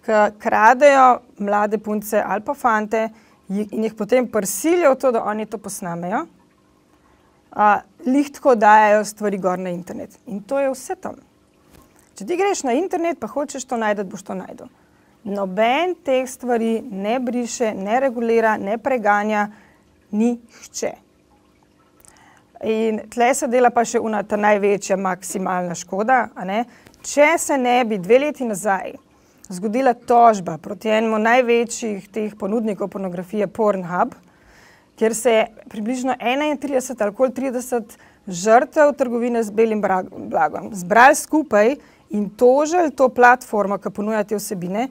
ki 0.06 0.18
kradejo 0.38 1.20
mlade 1.38 1.78
punce 1.82 2.20
ali 2.22 2.44
pa 2.44 2.54
fante, 2.54 3.08
in 3.48 3.86
jih 3.86 3.94
potem 3.96 4.28
prisilijo 4.28 4.92
v 4.92 4.98
to, 5.00 5.12
da 5.16 5.24
oni 5.24 5.46
to 5.46 5.58
posnamejo, 5.58 6.26
lihtko 8.06 8.54
dajo 8.54 9.04
stvari 9.08 9.38
gor 9.40 9.58
na 9.58 9.72
internet. 9.72 10.18
In 10.26 10.42
to 10.44 10.60
je 10.60 10.68
vse 10.70 10.94
tam. 11.00 11.16
Če 12.14 12.26
ti 12.28 12.36
greš 12.36 12.62
na 12.68 12.76
internet, 12.76 13.18
pa 13.18 13.26
hočeš 13.26 13.64
to 13.64 13.80
najti, 13.80 14.04
boš 14.04 14.22
to 14.26 14.36
najdel. 14.36 14.68
Noben 15.24 15.94
teh 16.04 16.28
stvari 16.28 16.78
ne 16.82 17.18
briše, 17.20 17.72
ne 17.74 18.00
regulira, 18.00 18.56
ne 18.56 18.78
preganja, 18.78 19.48
ni 20.10 20.36
hče. 20.60 20.92
In 22.64 23.02
tle 23.10 23.34
se 23.34 23.46
dela 23.46 23.70
pa 23.70 23.84
še 23.86 24.00
una 24.02 24.22
ta 24.26 24.38
največja 24.40 24.96
maksimalna 24.98 25.76
škoda. 25.78 26.24
Če 27.02 27.34
se 27.38 27.58
ne 27.58 27.82
bi 27.86 27.98
dve 28.02 28.18
leti 28.24 28.46
nazaj 28.46 28.96
zgodila 29.48 29.94
tožba 29.94 30.58
proti 30.58 30.90
enemu 30.92 31.18
največjih 31.18 32.08
teh 32.12 32.34
ponudnikov 32.36 32.90
pornografije, 32.92 33.46
Pornhub, 33.46 34.12
kjer 34.98 35.14
se 35.14 35.32
je 35.32 35.46
približno 35.68 36.14
31 36.20 37.02
ali 37.02 37.32
30 37.32 37.96
žrtev 38.26 38.92
trgovine 38.92 39.42
z 39.42 39.50
belim 39.50 39.80
blagom 39.80 40.74
zbrali 40.74 41.14
skupaj 41.14 41.76
in 42.10 42.28
tožili 42.30 42.90
to 42.90 43.08
platformo, 43.08 43.78
ki 43.78 43.90
ponuja 43.90 44.24
te 44.24 44.36
vsebine, 44.36 44.88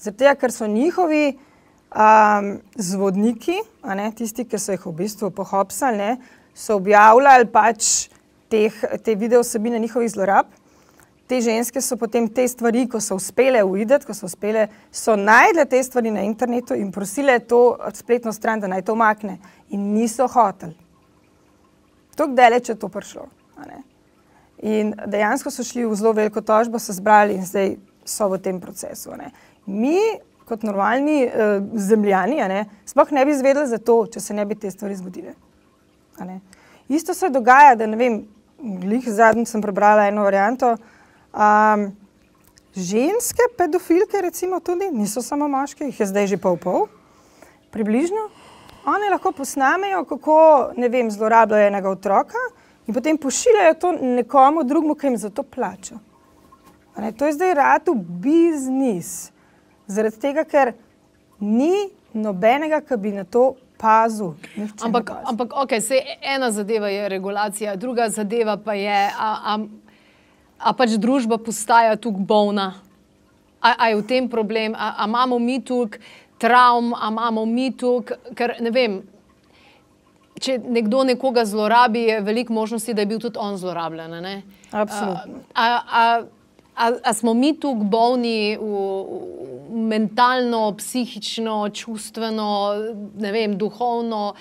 zato 0.00 0.34
ker 0.40 0.52
so 0.52 0.66
njihovi 0.66 1.34
um, 1.34 2.52
zvodniki, 2.76 3.58
ne, 3.84 4.10
tisti, 4.16 4.46
ki 4.48 4.58
so 4.58 4.72
jih 4.72 4.86
v 4.86 4.94
bistvu 5.02 5.30
pohopsali, 5.36 6.00
ne, 6.00 6.16
so 6.54 6.78
objavljali 6.80 7.46
pač 7.52 8.08
teh, 8.50 8.74
te 9.04 9.14
video 9.14 9.44
vsebine 9.44 9.78
njihovih 9.78 10.10
zlorab 10.10 10.50
te 11.30 11.38
ženske 11.40 11.78
so 11.80 11.94
potem 11.96 12.26
te 12.34 12.42
stvari, 12.48 12.88
ko 12.90 12.98
so 13.00 13.14
uspele 13.20 13.62
uvideti, 13.62 14.06
ko 14.08 14.14
so 14.16 14.26
uspele, 14.26 14.66
so 14.90 15.14
najdle 15.16 15.64
te 15.70 15.78
stvari 15.86 16.10
na 16.10 16.24
internetu 16.26 16.74
in 16.74 16.90
prosile 16.90 17.36
to 17.38 17.60
spletno 17.94 18.32
stran, 18.34 18.58
da 18.60 18.70
naj 18.70 18.82
to 18.88 18.96
makne. 18.98 19.36
In 19.70 19.92
niso 19.94 20.26
hoteli. 20.26 20.74
Tako 22.16 22.34
daleč 22.34 22.72
je 22.72 22.74
to 22.74 22.90
prišlo. 22.90 23.28
In 24.66 24.90
dejansko 25.06 25.52
so 25.54 25.64
šli 25.64 25.86
v 25.86 25.94
zelo 25.96 26.12
veliko 26.18 26.42
tožbo, 26.42 26.82
so 26.82 26.92
zbrali 26.92 27.38
in 27.38 27.46
zdaj 27.46 27.76
so 28.04 28.26
v 28.32 28.40
tem 28.42 28.58
procesu. 28.60 29.14
Ne. 29.16 29.30
Mi, 29.70 29.96
kot 30.50 30.64
normalni 30.66 31.22
uh, 31.26 31.62
zemljani, 31.78 32.40
ne, 32.50 32.64
sploh 32.90 33.12
ne 33.14 33.24
bi 33.24 33.34
izvedeli 33.36 33.70
za 33.70 33.78
to, 33.78 34.02
če 34.10 34.20
se 34.20 34.34
ne 34.34 34.44
bi 34.44 34.58
te 34.58 34.70
stvari 34.70 34.98
zgodile. 34.98 35.36
Isto 36.90 37.14
se 37.14 37.30
dogaja, 37.30 37.76
da 37.78 37.86
ne 37.86 37.96
vem, 37.96 38.16
glih 38.58 39.06
zadnjič 39.06 39.48
sem 39.48 39.62
prebrala 39.62 40.08
eno 40.10 40.26
varianto, 40.26 40.74
Um, 41.30 41.96
ženske 42.74 43.42
pedofilke, 43.56 44.18
recimo, 44.22 44.60
tudi 44.60 44.90
niso 44.90 45.22
samo 45.22 45.48
moške, 45.48 45.84
jih 45.84 46.00
je 46.00 46.06
zdaj 46.06 46.26
že 46.26 46.38
pol 46.42 46.56
pol, 46.58 46.88
približno. 47.70 48.30
One 48.86 49.10
lahko 49.12 49.30
posnamejo, 49.32 50.02
kako 50.10 50.72
vem, 50.74 51.10
zlorabljajo 51.10 51.68
enega 51.68 51.90
otroka 51.90 52.40
in 52.86 52.94
potem 52.94 53.18
pošiljajo 53.18 53.74
to 53.78 53.92
nekomu 53.92 54.64
drugemu, 54.64 54.94
ki 54.94 55.06
jim 55.06 55.16
za 55.16 55.30
to 55.30 55.42
plača. 55.42 56.00
Ne, 56.98 57.12
to 57.12 57.26
je 57.26 57.32
zdaj 57.32 57.54
rado 57.54 57.94
biznis. 57.94 59.30
Zaradi 59.90 60.20
tega, 60.22 60.44
ker 60.46 60.72
ni 61.42 61.90
nobenega, 62.14 62.78
ki 62.86 62.96
bi 63.00 63.12
na 63.16 63.24
to 63.26 63.56
pazil. 63.80 64.36
Ampak, 64.84 65.10
ampak 65.24 65.56
okay, 65.64 65.80
ena 66.20 66.50
zadeva 66.52 66.88
je 66.92 67.08
regulacija, 67.08 67.76
druga 67.76 68.08
zadeva 68.08 68.56
pa 68.56 68.76
je. 68.76 69.00
A, 69.18 69.28
a, 69.44 69.58
a 70.60 70.72
pač 70.76 70.94
družba 71.00 71.40
postaja 71.40 71.96
tukaj 71.96 72.26
bolna. 72.28 72.74
Ali 73.60 73.92
je 73.92 74.00
v 74.00 74.04
tem 74.08 74.28
problem, 74.28 74.76
ali 74.76 75.08
imamo 75.08 75.38
mi 75.38 75.60
tukaj 75.64 76.00
travm, 76.40 76.92
ali 76.96 77.12
imamo 77.12 77.44
mi 77.46 77.72
tukaj, 77.76 78.36
ker 78.36 78.56
ne 78.60 78.70
vem. 78.70 79.00
Če 80.40 80.56
nekdo 80.56 81.04
nekoga 81.04 81.44
zlorabi, 81.44 82.06
je 82.08 82.20
veliko 82.24 82.54
možnosti, 82.56 82.94
da 82.96 83.04
je 83.04 83.10
bil 83.10 83.18
tudi 83.20 83.36
on 83.36 83.58
zlorabljen. 83.60 84.14
Absolutno. 84.72 85.42
A, 85.52 85.64
a, 85.64 86.04
a, 86.76 86.86
a 87.04 87.12
smo 87.12 87.34
mi 87.36 87.52
tukaj 87.60 87.84
bolni 87.92 88.56
v, 88.56 88.64
v 88.64 89.59
mentalno, 89.90 90.62
psihično, 90.78 91.60
čustveno, 91.74 92.50
ne 93.18 93.32
vem, 93.34 93.58
duhovno? 93.58 94.34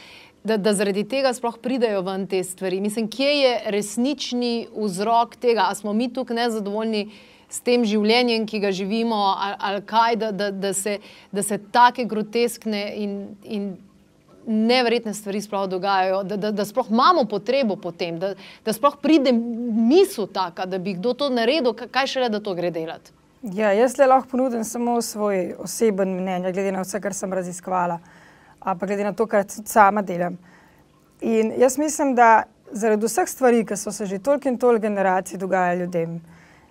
da, 0.43 0.57
da 0.57 0.73
zaradi 0.73 1.03
tega 1.03 1.33
sploh 1.35 1.57
pridejo 1.61 2.01
ven 2.05 2.27
te 2.27 2.43
stvari. 2.43 2.81
Mislim, 2.81 3.09
kje 3.11 3.33
je 3.41 3.51
resnični 3.75 4.67
vzrok 4.75 5.35
tega, 5.35 5.65
ali 5.67 5.75
smo 5.75 5.93
mi 5.93 6.13
tukaj 6.13 6.35
nezadovoljni 6.35 7.09
s 7.49 7.61
tem 7.65 7.83
življenjem, 7.85 8.45
ki 8.47 8.61
ga 8.61 8.71
živimo, 8.71 9.19
ali, 9.37 9.55
ali 9.59 9.83
kaj, 9.89 10.15
da, 10.21 10.31
da, 10.31 10.49
da, 10.51 10.73
se, 10.73 10.99
da 11.31 11.43
se 11.43 11.57
take 11.73 12.05
groteskne 12.05 12.83
in, 12.95 13.15
in 13.43 13.69
neverjetne 14.45 15.13
stvari 15.13 15.41
sploh 15.41 15.67
dogajajo, 15.69 16.23
da, 16.23 16.37
da, 16.37 16.51
da 16.55 16.65
sploh 16.65 16.89
imamo 16.89 17.25
potrebo 17.29 17.75
po 17.75 17.91
tem, 17.91 18.19
da, 18.21 18.33
da 18.65 18.73
sploh 18.73 18.97
pride 19.01 19.33
misel 19.33 20.29
taka, 20.33 20.65
da 20.69 20.77
bi 20.77 20.95
kdo 20.97 21.13
to 21.13 21.29
naredil, 21.33 21.73
kaj 21.73 22.13
šele, 22.15 22.29
da 22.29 22.41
to 22.41 22.55
gre 22.57 22.71
delati. 22.73 23.18
Ja, 23.41 23.71
jaz 23.71 23.97
le 23.97 24.05
lahko 24.07 24.27
ponudim 24.31 24.63
samo 24.63 25.01
svoj 25.01 25.53
oseben 25.59 26.09
mnenje, 26.17 26.51
glede 26.51 26.71
na 26.71 26.81
vse, 26.81 26.99
kar 26.99 27.13
sem 27.13 27.33
raziskovala 27.33 27.99
pa 28.59 28.85
glede 28.85 29.03
na 29.03 29.13
to, 29.13 29.25
kar 29.27 29.45
sama 29.65 30.01
delam. 30.01 30.37
In 31.21 31.53
jaz 31.57 31.77
mislim, 31.77 32.15
da 32.15 32.43
zaradi 32.71 33.05
vseh 33.05 33.27
stvari, 33.27 33.65
ki 33.65 33.77
so 33.77 33.91
se 33.91 34.05
že 34.05 34.19
toliko 34.19 34.49
in 34.49 34.57
toliko 34.57 34.81
generacij 34.81 35.37
dogajale 35.37 35.79
ljudem, 35.79 36.21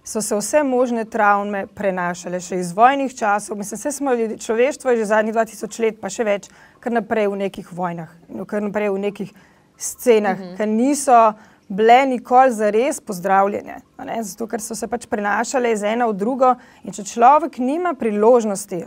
so 0.05 0.21
se 0.23 0.37
vse 0.37 0.63
možne 0.63 1.05
travme 1.05 1.67
prenašale 1.67 2.41
še 2.41 2.61
iz 2.61 2.73
vojnih 2.73 3.15
časov. 3.17 3.57
Mislim, 3.57 3.81
da 3.85 3.93
smo 3.93 4.15
ljudi, 4.15 4.39
človeštvo 4.39 4.91
je 4.91 4.97
že 4.97 5.05
zadnjih 5.05 5.35
2000 5.35 5.83
let, 5.83 6.01
pa 6.01 6.09
še 6.09 6.25
več, 6.25 6.49
kar 6.81 6.93
naprej 6.93 7.29
v 7.29 7.37
nekih 7.37 7.73
vojnah, 7.73 8.13
kar 8.47 8.63
naprej 8.63 8.91
v 8.91 8.99
nekih 8.99 9.33
scenah, 9.77 10.39
mhm. 10.39 10.45
-huh. 10.45 10.57
ker 10.57 10.69
niso 10.69 11.33
bile 11.69 12.07
nikoli 12.07 12.53
za 12.53 12.71
res 12.71 13.01
pozdravljene. 13.01 13.81
Zato, 14.23 14.47
ker 14.47 14.61
so 14.61 14.75
se 14.75 14.89
pač 14.89 15.07
prenašale 15.07 15.73
iz 15.73 15.83
ena 15.83 16.07
v 16.09 16.17
drugo. 16.17 16.55
In 16.85 16.97
če 16.97 17.05
človek 17.05 17.59
nima 17.61 17.95
priložnosti 17.95 18.81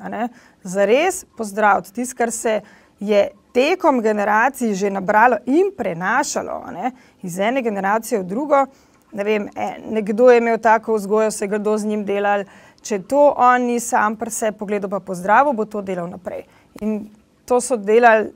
za 0.64 0.86
res 0.90 1.24
pozdraviti 1.38 1.94
tisto, 1.94 2.18
kar 2.18 2.32
se 2.32 2.62
je 3.00 3.30
tekom 3.54 4.02
generacij 4.02 4.74
že 4.74 4.90
nabralo 4.90 5.38
in 5.46 5.72
prenašalo 5.78 6.64
ne, 6.72 6.92
iz 7.22 7.40
ene 7.40 7.62
generacije 7.62 8.22
v 8.22 8.28
drugo. 8.28 8.66
Ne 9.12 9.24
vem, 9.24 9.50
e, 9.56 9.76
nekdo 9.92 10.30
je 10.32 10.38
imel 10.38 10.58
tako 10.58 10.96
vzgojo, 10.96 11.32
se 11.32 11.46
je 11.46 11.50
kdo 11.58 11.78
z 11.78 11.86
njim 11.86 12.06
delal. 12.06 12.46
Če 12.82 13.02
to 13.06 13.34
on 13.38 13.68
ni 13.68 13.80
sam 13.80 14.16
pri 14.16 14.32
sebi 14.32 14.58
pogledal, 14.58 14.90
pa 14.90 15.00
pozdravil, 15.00 15.54
bo 15.54 15.66
to 15.66 15.82
delal 15.82 16.08
naprej. 16.10 16.46
In 16.82 17.10
to 17.46 17.60
so 17.62 17.78
delali 17.78 18.32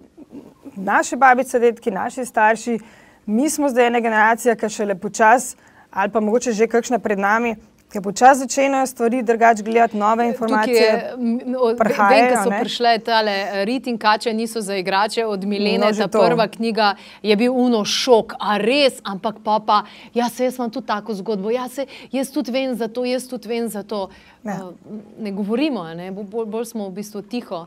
naše 0.75 1.15
babice, 1.15 1.59
detki, 1.59 1.91
naši 1.91 2.25
starši. 2.25 2.77
Mi 3.25 3.50
smo 3.50 3.70
zdaj 3.70 3.88
ena 3.88 4.00
generacija, 4.00 4.53
ki 4.55 4.70
še 4.70 4.86
lepo 4.86 5.10
čas, 5.10 5.55
ali 5.89 6.12
pa 6.13 6.22
mogoče 6.22 6.51
že 6.53 6.67
kakšna 6.70 7.00
pred 7.01 7.20
nami, 7.20 7.55
Ker 7.89 8.01
počasi 8.01 8.39
začnejo 8.39 8.86
stvari 8.88 9.22
drugače 9.24 9.63
gledati, 9.63 9.98
nove 9.98 10.27
informacije. 10.27 11.13
Vem, 11.18 12.30
da 12.34 12.44
so 12.44 12.50
ne? 12.50 12.60
prišle 12.60 12.98
tale 13.00 13.32
eh, 13.32 13.65
rit 13.65 13.88
in 13.88 13.98
kače, 13.98 14.34
niso 14.34 14.62
za 14.62 14.75
igrače 14.75 15.25
od 15.25 15.46
Milene. 15.46 15.77
No, 15.86 15.92
ta 15.94 16.08
to. 16.08 16.22
prva 16.22 16.48
knjiga 16.48 16.96
je 17.24 17.36
bil 17.36 17.54
uno 17.54 17.86
šok, 17.86 18.34
a 18.39 18.58
res, 18.58 19.00
ampak 19.04 19.36
pa 19.44 19.60
pa, 19.65 19.84
ja, 20.13 20.30
se 20.30 20.50
jaz 20.50 20.58
imam 20.58 20.72
tudi 20.72 20.88
tako 20.88 21.13
zgodbo, 21.13 21.51
ja, 21.54 21.70
se, 21.70 21.86
jaz 22.12 22.34
tudi 22.34 22.51
vem 22.51 22.75
za 22.75 22.88
to, 22.88 23.06
jaz 23.06 23.30
tudi 23.30 23.48
vem 23.48 23.70
za 23.70 23.84
to. 23.84 24.10
Ja. 24.44 24.60
Uh, 24.65 24.74
ne 25.20 25.32
govorimo, 25.32 25.84
ne? 25.94 26.12
Bolj, 26.12 26.46
bolj 26.46 26.65
smo 26.65 26.89
v 26.89 27.00
bistvu 27.00 27.22
tiho. 27.22 27.65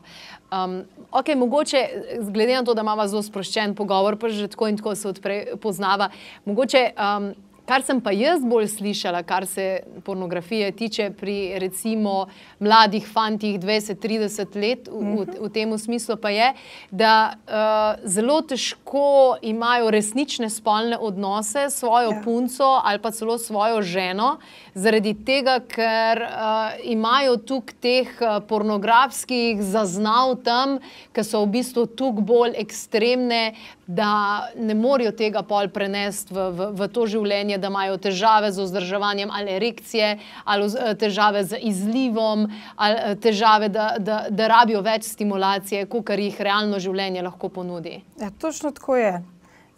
Um, 0.51 0.83
okay, 1.11 1.35
mogoče, 1.35 1.87
glede 2.29 2.55
na 2.55 2.63
to, 2.63 2.73
da 2.73 2.85
imamo 2.85 3.07
zelo 3.07 3.23
sproščen 3.23 3.75
pogovor, 3.75 4.15
pa 4.19 4.29
že 4.29 4.47
tako 4.47 4.67
in 4.67 4.77
tako 4.77 4.95
se 4.95 5.07
odpre, 5.09 5.45
poznava, 5.61 6.11
mogoče. 6.45 6.91
Um, 6.95 7.33
Kar 7.69 7.83
sem 7.85 7.99
pa 8.01 8.09
jaz 8.09 8.41
bolj 8.41 8.65
slišala, 8.73 9.19
kar 9.29 9.45
se 9.45 9.83
pornografije 10.01 10.71
tiče 10.71 11.11
pri 11.13 11.59
recimo 11.61 12.25
mladih 12.59 13.05
fantih 13.05 13.59
20-30 13.61 14.55
let, 14.57 14.87
v, 14.89 15.11
v, 15.19 15.25
v 15.43 15.49
tem 15.53 15.75
smislu 15.77 16.17
pa 16.17 16.31
je, 16.33 16.47
da 16.89 17.13
uh, 17.29 18.01
zelo 18.09 18.39
težko 18.41 19.37
imajo 19.45 19.91
resnične 19.93 20.49
spolne 20.49 20.97
odnose 20.97 21.67
s 21.69 21.77
svojo 21.83 22.15
ja. 22.15 22.21
punco 22.23 22.71
ali 22.81 23.01
pa 23.03 23.11
celo 23.13 23.37
svojo 23.37 23.83
ženo, 23.85 24.39
zaradi 24.73 25.13
tega, 25.25 25.59
ker 25.61 26.23
uh, 26.25 26.73
imajo 26.89 27.37
tukaj 27.37 27.77
teh 27.85 28.09
uh, 28.17 28.39
pornografskih 28.49 29.61
zaznav 29.61 30.39
tam, 30.41 30.79
ki 31.13 31.21
so 31.21 31.45
v 31.45 31.53
bistvu 31.59 31.85
tukaj 31.85 32.25
bolj 32.33 32.57
ekstremne, 32.65 33.53
da 33.89 34.45
ne 34.55 34.75
morejo 34.77 35.11
tega 35.17 35.41
pol 35.41 35.71
prenesti 35.73 36.33
v, 36.33 36.43
v, 36.53 36.65
v 36.77 36.87
to 36.93 37.07
življenje 37.09 37.57
da 37.57 37.71
imajo 37.71 37.95
težave 37.97 38.51
z 38.53 38.61
vzdrževanjem 38.67 39.31
ali 39.33 39.55
erekcije, 39.57 40.09
ali 40.45 40.67
eh, 40.69 40.91
težave 40.93 41.41
z 41.49 41.57
izlivom, 41.71 42.45
ali 42.77 42.99
eh, 42.99 43.15
težave, 43.17 43.71
da, 43.73 43.95
da, 43.97 44.19
da 44.29 44.49
rabijo 44.51 44.83
več 44.85 45.07
stimulacije, 45.09 45.87
kot 45.89 46.13
jih 46.13 46.37
realno 46.37 46.77
življenje 46.77 47.23
lahko 47.25 47.49
ponudi. 47.49 47.95
Ja, 48.21 48.29
točno 48.29 48.69
tako 48.77 48.99
je. 48.99 49.15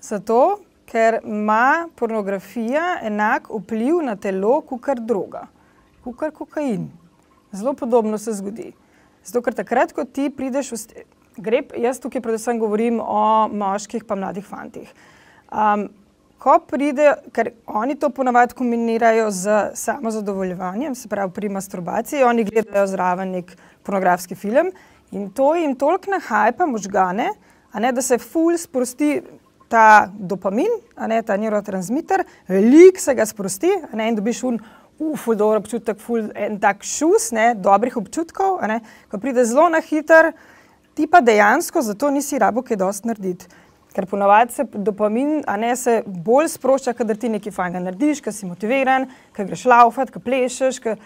Zato, 0.04 0.42
ker 0.92 1.22
ima 1.24 1.88
pornografija 1.96 2.98
enak 3.08 3.48
vpliv 3.48 4.02
na 4.04 4.18
telo, 4.20 4.58
kot 4.68 4.84
kar 4.90 5.00
droga, 5.00 5.46
kot 6.04 6.20
kar 6.20 6.36
kokain. 6.36 6.90
Zelo 7.56 7.78
podobno 7.80 8.20
se 8.20 8.36
zgodi. 8.36 8.74
Zato, 9.24 9.40
ker 9.46 9.56
takrat, 9.56 9.96
ko 9.96 10.04
ti 10.04 10.28
prideš 10.36 10.76
v 10.76 10.84
greb, 11.38 11.72
jaz 11.78 12.00
tukaj 12.00 12.22
predvsem 12.22 12.60
govorim 12.60 13.00
o 13.00 13.48
moških, 13.48 14.06
pa 14.08 14.16
mladih 14.16 14.46
fantih. 14.46 14.92
Um, 15.52 15.90
ko 16.42 16.58
pride, 16.66 17.14
ker 17.36 17.52
oni 17.68 17.96
to 18.00 18.10
ponavadi 18.10 18.56
kombinirajo 18.58 19.30
z 19.32 19.60
samozadovoljevanjem, 19.78 20.96
se 20.96 21.10
pravi 21.10 21.32
pri 21.36 21.50
masturbaciji, 21.50 22.24
oni 22.24 22.48
gledajo 22.48 22.88
zraven 22.88 23.36
nek 23.38 23.54
pornografski 23.84 24.36
film 24.36 24.72
in 25.12 25.30
to 25.36 25.54
jim 25.56 25.76
toliko 25.76 26.12
nahajpa 26.12 26.66
možgane, 26.66 27.30
ne, 27.80 27.92
da 27.92 28.02
se 28.02 28.18
ful 28.18 28.58
sprosti 28.58 29.22
ta 29.70 30.10
dopamin, 30.20 30.72
ne, 31.08 31.22
ta 31.22 31.38
neurotransmiter, 31.38 32.24
velik 32.48 33.00
se 33.00 33.16
ga 33.16 33.26
sprosti 33.26 33.70
ne, 33.94 34.10
in 34.10 34.20
dobiš 34.20 34.44
un. 34.44 34.62
Uf, 35.02 35.24
dobro 35.34 35.58
občutek, 35.58 35.98
ful, 35.98 36.28
en 36.38 36.60
tak 36.62 36.84
šus, 36.86 37.32
ne, 37.34 37.56
dobrih 37.58 37.96
občutkov, 37.98 38.60
ne, 38.70 38.84
ko 39.10 39.18
pride 39.18 39.48
zelo 39.50 39.64
na 39.74 39.80
hiter, 39.82 40.30
ti 40.94 41.08
pa 41.08 41.22
dejansko 41.22 41.82
za 41.82 41.94
to 41.94 42.10
nisi 42.12 42.40
rabo 42.40 42.62
kaj 42.62 42.78
dosti 42.78 43.08
narediti. 43.08 43.48
Ker 43.92 44.06
ponovadi 44.08 44.54
se 44.56 44.64
dopamin, 44.72 45.42
a 45.48 45.58
ne 45.58 45.76
se 45.76 45.98
bolj 46.06 46.48
sprošča, 46.54 46.94
kadar 46.96 47.18
ti 47.20 47.30
nekaj 47.30 47.52
fajn 47.52 47.82
narediš, 47.84 48.22
ker 48.24 48.34
si 48.34 48.48
motiviran, 48.48 49.10
ker 49.36 49.50
greš 49.50 49.66
laufat, 49.68 50.14
ker 50.14 50.24
plešeš, 50.24 50.80
ker 50.80 51.02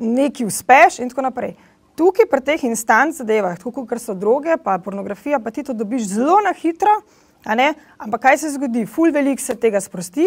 nekaj 0.00 0.46
uspeš 0.46 0.98
in 1.00 1.08
tako 1.08 1.24
naprej. 1.30 1.54
Tukaj 1.96 2.28
pri 2.28 2.42
teh 2.44 2.64
instancah 2.68 3.22
zadevah, 3.22 3.56
tako 3.56 3.86
kot 3.88 4.02
so 4.02 4.12
droge, 4.12 4.58
pa 4.60 4.76
pornografija, 4.84 5.40
pa 5.40 5.50
ti 5.50 5.64
to 5.64 5.72
dobiš 5.72 6.10
zelo 6.12 6.36
na 6.44 6.52
hitro, 6.52 6.98
ampak 7.46 8.20
kaj 8.20 8.38
se 8.38 8.50
zgodi? 8.52 8.84
Ful 8.86 9.12
velik 9.12 9.40
se 9.40 9.56
tega 9.56 9.80
sprosti, 9.80 10.26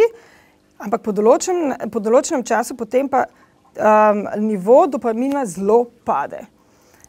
ampak 0.80 1.04
po 1.06 1.14
določenem, 1.14 1.92
po 1.92 2.00
določenem 2.00 2.44
času 2.44 2.74
potem 2.74 3.10
pa 3.12 3.28
um, 3.28 4.26
nivo 4.42 4.88
dopamina 4.88 5.46
zelo 5.46 5.84
pade. 6.06 6.48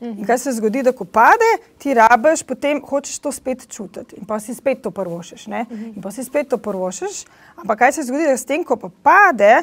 In 0.00 0.25
kaj 0.25 0.38
se 0.38 0.52
zgodi, 0.57 0.83
da 0.83 0.92
ko 0.97 1.04
pade, 1.04 1.49
ti 1.78 1.95
rabiš, 1.95 2.42
potem 2.49 2.80
hočeš 2.80 3.19
to 3.21 3.33
spet 3.33 3.66
čutiti 3.69 4.16
in 4.16 4.25
pa 4.25 4.38
si 4.40 4.54
spet 4.54 4.80
to 4.83 4.90
prvošiš. 4.90 5.47
Ne? 5.52 5.66
In 5.71 6.00
pa 6.02 6.11
si 6.11 6.25
spet 6.25 6.49
to 6.49 6.57
prvošiš. 6.57 7.25
Ampak 7.61 7.78
kaj 7.78 7.92
se 7.99 8.07
zgodi, 8.09 8.25
da 8.30 8.37
s 8.37 8.49
tem, 8.49 8.64
ko 8.64 8.78
pa 8.80 8.88
pade, 9.02 9.62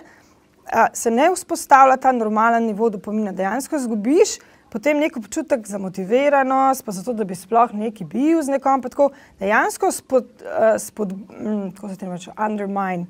a, 0.69 0.87
se 0.93 1.11
ne 1.11 1.31
vzpostavlja 1.33 1.97
ta 1.97 2.11
normalen 2.11 2.69
nivo 2.69 2.89
dopamina. 2.93 3.33
Dejansko 3.33 3.79
zgubiš 3.79 4.37
potem 4.69 4.99
nek 4.99 5.17
občutek 5.17 5.67
za 5.67 5.77
motiviranost, 5.77 6.85
pa 6.85 6.91
zato, 6.91 7.13
da 7.13 7.23
bi 7.23 7.35
sploh 7.35 7.73
neki 7.73 8.05
bil 8.05 8.41
z 8.43 8.57
nekom. 8.57 8.83
Tako, 8.83 9.09
dejansko 9.39 9.91
spod, 9.91 10.27
uh, 10.43 10.75
spod, 10.81 11.15
mm, 11.15 11.71
kako 11.75 11.89
se 11.89 11.97
temu 11.97 12.13
reče, 12.13 12.35
undermine. 12.37 13.07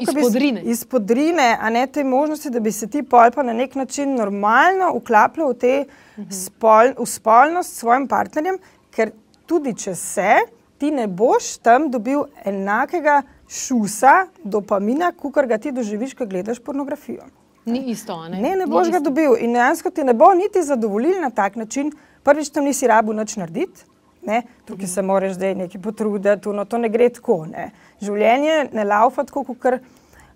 Izpodrine. 0.00 0.62
Izpodrine, 0.62 1.58
a 1.60 1.70
ne 1.70 1.86
te 1.86 2.04
možnosti, 2.04 2.50
da 2.50 2.60
bi 2.60 2.72
se 2.72 2.86
ti 2.86 3.02
pol 3.02 3.30
pa 3.34 3.42
na 3.42 3.52
nek 3.52 3.74
način 3.74 4.14
normalno 4.14 4.92
uklapljal 4.94 5.50
v, 5.50 5.54
te 5.58 5.84
spol, 6.30 6.94
v 6.98 7.06
spolnost 7.06 7.74
s 7.74 7.82
svojim 7.82 8.08
partnerjem, 8.08 8.58
ker 8.90 9.10
tudi 9.46 9.74
če 9.74 9.94
se, 9.94 10.36
ti 10.78 10.90
ne 10.90 11.06
boš 11.06 11.56
tam 11.62 11.90
dobil 11.90 12.24
enakega 12.44 13.22
šusa, 13.48 14.26
dopamina, 14.44 15.12
kot 15.12 15.46
ga 15.46 15.58
ti 15.58 15.72
doživiš, 15.72 16.14
ko 16.14 16.26
gledaš 16.26 16.60
pornografijo. 16.62 17.26
Ni 17.64 17.84
isto, 17.92 18.16
ne? 18.28 18.40
Ne, 18.40 18.56
ne 18.56 18.66
boš 18.66 18.86
Ni 18.86 18.92
ga 18.92 18.98
isto. 18.98 19.10
dobil 19.10 19.36
in 19.38 19.52
dejansko 19.54 19.90
ti 19.90 20.04
ne 20.04 20.14
bo 20.14 20.32
niti 20.34 20.62
zadovoljil 20.62 21.20
na 21.22 21.30
tak 21.30 21.56
način. 21.56 21.92
Prvič 22.22 22.50
tam 22.50 22.64
nisi 22.64 22.86
rabu 22.86 23.12
nič 23.12 23.36
narediti. 23.36 23.84
Ne? 24.26 24.42
Tukaj 24.64 24.86
se 24.86 25.02
moraš 25.02 25.32
zdaj 25.32 25.54
nekaj 25.54 25.80
potruditi, 25.82 26.48
no, 26.54 26.64
to 26.64 26.78
ne 26.78 26.88
gre 26.88 27.08
tako. 27.10 27.42
Ne? 27.50 27.70
Življenje 28.02 28.68
ne 28.72 28.84
laufa 28.86 29.24
tako, 29.26 29.42
kot 29.48 29.66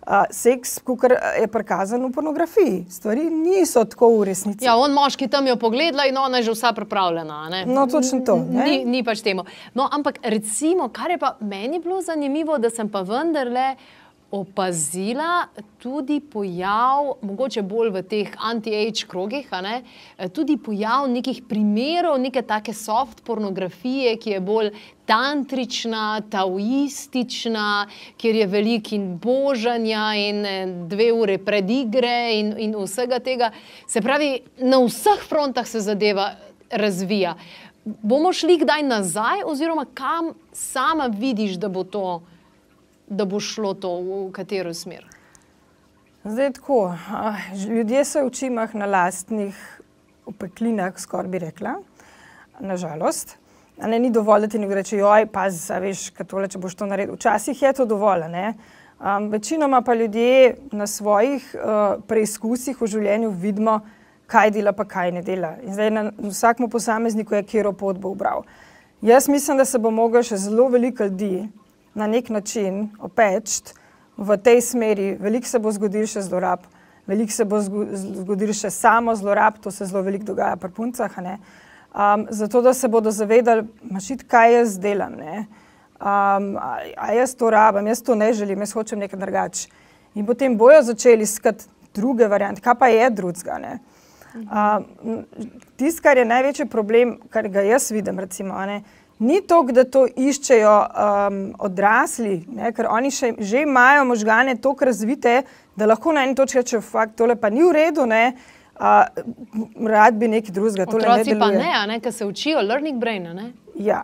uh, 0.07 0.25
seks, 0.31 0.79
kot 0.87 1.07
je 1.41 1.47
prikazan 1.53 2.03
v 2.07 2.11
pornografiji. 2.15 2.81
Stvari 2.91 3.29
niso 3.31 3.85
tako 3.85 4.11
v 4.17 4.31
resnici. 4.31 4.67
Ja, 4.67 4.77
on 4.81 4.95
moški 4.95 5.29
tam 5.31 5.47
je 5.47 5.57
pogledal 5.61 6.11
in 6.11 6.19
ona 6.19 6.43
je 6.43 6.51
že 6.51 6.57
vsa 6.57 6.73
pripravljena. 6.77 7.41
Ne? 7.53 7.65
No, 7.67 7.87
točno 7.91 8.23
to. 8.27 8.39
Ni, 8.51 8.83
ni 8.85 9.05
pač 9.07 9.23
temu. 9.27 9.47
No, 9.75 9.89
ampak 9.93 10.19
recimo, 10.23 10.89
kar 10.89 11.15
je 11.15 11.19
pa 11.23 11.37
meni 11.41 11.81
bilo 11.83 12.01
zanimivo, 12.03 12.59
da 12.59 12.71
sem 12.71 12.91
pa 12.91 13.03
vendarle 13.07 13.75
opazila 14.31 15.47
tudi 15.79 16.21
pojav, 16.21 17.13
mogoče 17.23 17.63
bolj 17.63 17.93
v 17.95 18.03
teh 18.03 18.33
anti-age 18.43 19.07
krogih, 19.07 19.47
tudi 20.35 20.57
pojav 20.59 21.07
nekih 21.11 21.45
primerov, 21.49 22.19
neke 22.21 22.43
take 22.43 22.75
soft 22.75 23.23
pornografije, 23.25 24.17
ki 24.19 24.31
je 24.31 24.41
bolj 24.41 24.73
tantrična, 25.07 26.21
taoistična, 26.31 27.87
kjer 28.19 28.41
je 28.43 28.47
veliko 28.47 28.95
in 28.95 29.07
božanja 29.23 30.09
in 30.19 30.47
eh, 30.47 30.67
dve 30.91 31.13
ure 31.15 31.39
pred 31.39 31.71
igre 31.71 32.35
in, 32.41 32.55
in 32.59 32.75
vsega 32.75 33.21
tega. 33.23 33.53
Se 33.87 34.03
pravi, 34.03 34.41
na 34.59 34.83
vseh 34.83 35.23
frontah 35.29 35.67
se 35.67 35.81
zadeva 35.81 36.33
razvija. 36.71 37.37
Bomo 37.85 38.33
šli 38.33 38.59
kdaj 38.59 38.83
nazaj, 38.83 39.45
oziroma 39.47 39.87
kam 39.95 40.35
sama 40.53 41.07
vidiš, 41.07 41.55
da 41.63 41.69
bo 41.69 41.85
to? 41.85 42.23
Da 43.09 43.25
bo 43.25 43.41
šlo 43.41 43.75
to 43.75 43.93
v 44.01 44.33
katero 44.33 44.75
smer? 44.75 45.07
Zdaj 46.25 46.53
tako. 46.53 46.95
Ljudje 47.69 48.05
se 48.05 48.23
učimo 48.25 48.67
na 48.73 48.87
lastnih 48.87 49.81
opeklinah, 50.27 50.99
skoraj 50.99 51.29
bi 51.29 51.39
rekla, 51.39 51.75
nažalost. 52.61 53.37
Ne, 53.87 53.99
ni 53.99 54.11
dovolj, 54.11 54.41
da 54.41 54.49
ti 54.49 54.59
nekdo 54.59 54.75
reče, 54.75 55.05
oj, 55.05 55.27
pa 55.27 55.47
veš, 55.81 56.11
tole, 56.27 56.49
če 56.49 56.59
boš 56.59 56.75
to 56.75 56.87
naredil. 56.87 57.15
Včasih 57.15 57.63
je 57.63 57.73
to 57.73 57.85
dovolj. 57.85 58.25
Um, 58.27 59.29
večinoma 59.31 59.83
pa 59.83 59.95
ljudje 59.95 60.57
na 60.73 60.87
svojih 60.87 61.55
uh, 61.55 62.03
preizkusih 62.09 62.81
v 62.81 62.87
življenju 62.87 63.31
vidimo, 63.31 63.81
kaj 64.27 64.51
dela, 64.51 64.73
pa 64.73 64.85
kaj 64.89 65.13
ne 65.13 65.23
dela. 65.23 65.55
In 65.63 65.77
zdaj 65.77 65.91
na 65.91 66.07
vsakmu 66.19 66.69
posamezniku 66.73 67.37
je, 67.37 67.43
kjer 67.43 67.69
pot 67.79 68.01
bo 68.01 68.11
obral. 68.17 68.43
Jaz 69.03 69.29
mislim, 69.29 69.61
da 69.61 69.65
se 69.65 69.79
bo 69.79 69.91
mogel 69.91 70.25
še 70.25 70.41
zelo 70.41 70.71
veliko 70.73 71.05
ljudi 71.05 71.45
na 71.97 72.07
nek 72.07 72.29
način 72.29 72.91
opečt 73.01 73.75
v 74.17 74.37
tej 74.37 74.61
smeri. 74.61 75.15
Veliko 75.21 75.49
se 75.49 75.59
bo 75.59 75.73
zgodilo 75.73 76.09
še 76.09 76.23
zlorab, 76.23 76.67
veliko 77.09 77.33
se 77.33 77.45
bo 77.49 77.61
zgodilo 77.61 78.55
še 78.57 78.71
samo 78.71 79.15
zlorab, 79.17 79.61
to 79.65 79.73
se 79.73 79.89
zelo 79.89 80.05
veliko 80.05 80.29
dogaja 80.33 80.57
pri 80.61 80.71
puncah. 80.77 81.17
Um, 81.17 82.27
zato, 82.31 82.61
da 82.63 82.75
se 82.75 82.89
bodo 82.93 83.11
zavedali, 83.11 83.65
mašit, 83.91 84.27
kaj 84.29 84.59
jaz 84.59 84.77
delam. 84.79 85.17
Um, 85.17 86.53
a, 86.61 86.77
a 86.97 87.13
jaz 87.17 87.33
to 87.35 87.51
rabim, 87.51 87.89
jaz 87.89 88.03
to 88.05 88.15
ne 88.15 88.33
želim, 88.37 88.61
jaz 88.61 88.77
hočem 88.77 89.01
nekaj 89.01 89.21
drugače. 89.21 89.69
In 90.17 90.27
potem 90.27 90.57
bojo 90.57 90.83
začeli 90.83 91.25
iskati 91.25 91.65
druge 91.97 92.29
variante, 92.29 92.61
kaj 92.61 92.75
pa 92.77 92.89
je 92.93 93.09
drugega. 93.11 93.79
Um, 94.37 95.25
Tisto, 95.77 96.03
kar 96.05 96.19
je 96.21 96.25
največji 96.29 96.69
problem, 96.69 97.17
kar 97.33 97.49
ga 97.49 97.65
jaz 97.65 97.89
vidim, 97.93 98.21
recimo, 98.21 98.61
ne, 98.69 98.83
ni 99.19 99.41
to, 99.47 99.63
da 99.73 99.85
to 99.85 100.07
iščejo 100.17 100.75
um, 100.77 101.41
odrasli, 101.59 102.43
ne, 102.53 102.73
ker 102.77 102.89
oni 102.91 103.11
še, 103.11 103.33
že 103.39 103.63
imajo 103.65 104.05
možgane 104.05 104.57
tako 104.61 104.91
razvite, 104.91 105.43
da 105.77 105.87
lahko 105.87 106.13
na 106.13 106.27
eni 106.27 106.35
točki 106.37 106.61
rečejo, 106.61 106.83
da 106.93 107.07
tole 107.17 107.37
pa 107.37 107.51
ni 107.51 107.65
v 107.65 107.73
redu. 107.73 108.07
Ne, 108.07 108.35
uh, 108.77 109.89
rad 109.89 110.15
bi 110.15 110.29
nekaj 110.29 110.53
drugega. 110.53 110.85
Otroci 110.89 111.33
ne 111.35 111.41
pa 111.41 111.51
ne, 111.51 111.73
ne 111.87 112.01
ker 112.01 112.13
se 112.13 112.27
učijo, 112.27 112.61
learning 112.63 113.01
brain. 113.01 113.23
Ne? 113.23 113.53
Ja, 113.75 114.03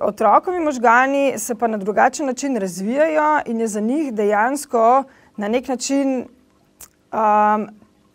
otrokovi 0.00 0.60
možgani 0.60 1.38
se 1.38 1.54
pa 1.54 1.66
na 1.66 1.78
drugačen 1.78 2.26
način 2.26 2.56
razvijajo 2.56 3.40
in 3.46 3.60
je 3.60 3.68
za 3.68 3.80
njih 3.80 4.12
dejansko 4.14 5.04
na 5.36 5.48
nek 5.48 5.68
način 5.68 6.24
um, 7.12 7.68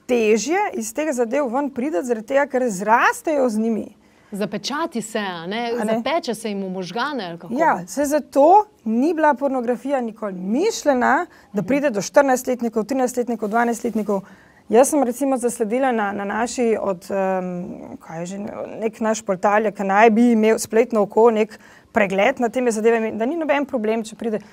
težje 0.07 0.59
iz 0.73 0.93
tega 0.93 1.13
zadev 1.13 1.47
ven 1.53 1.69
priti, 1.69 2.35
ker 2.51 2.69
zrastejo 2.69 3.49
z 3.49 3.59
njimi. 3.59 3.98
Zapečati 4.31 5.01
se, 5.01 5.19
ne? 5.19 5.47
Ne? 5.47 5.71
zapeče 5.85 6.35
se 6.35 6.49
jim 6.49 6.63
v 6.63 6.69
možgane. 6.69 7.37
Ja, 7.49 7.87
se 7.87 8.05
zato 8.05 8.65
ni 8.85 9.13
bila 9.13 9.33
pornografija 9.33 10.01
nikoli 10.01 10.33
mišljena, 10.33 11.25
da 11.53 11.63
pride 11.63 11.89
do 11.89 12.01
14-letnikov, 12.01 12.83
13-letnikov, 12.83 13.49
12-letnikov. 13.49 14.21
Jaz 14.69 14.89
sem 14.89 15.03
recimo 15.03 15.37
zasledila 15.37 15.91
na, 15.91 16.11
na 16.11 16.25
naši, 16.25 16.77
od, 16.81 17.07
um, 17.09 17.97
kaj 17.99 18.19
je 18.19 18.25
že, 18.25 18.37
nek 18.79 18.99
naš 19.01 19.21
portal, 19.25 19.71
ki 19.73 19.83
naj 19.83 20.09
bi 20.13 20.31
imel 20.31 20.59
spletno 20.61 21.01
oko, 21.07 21.31
nek 21.33 21.57
pregled 21.91 22.39
nad 22.39 22.53
temi 22.53 22.71
zadevami, 22.71 23.15
da 23.17 23.25
ni 23.25 23.37
noben 23.37 23.65
problem, 23.65 24.03
če 24.05 24.15
pride 24.15 24.43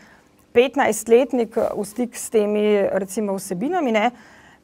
15-letnik 0.56 1.60
v 1.76 1.84
stik 1.84 2.16
s 2.16 2.32
temi 2.32 2.64
recimo 2.96 3.36
vsebinami. 3.36 3.92
Ne? 3.92 4.10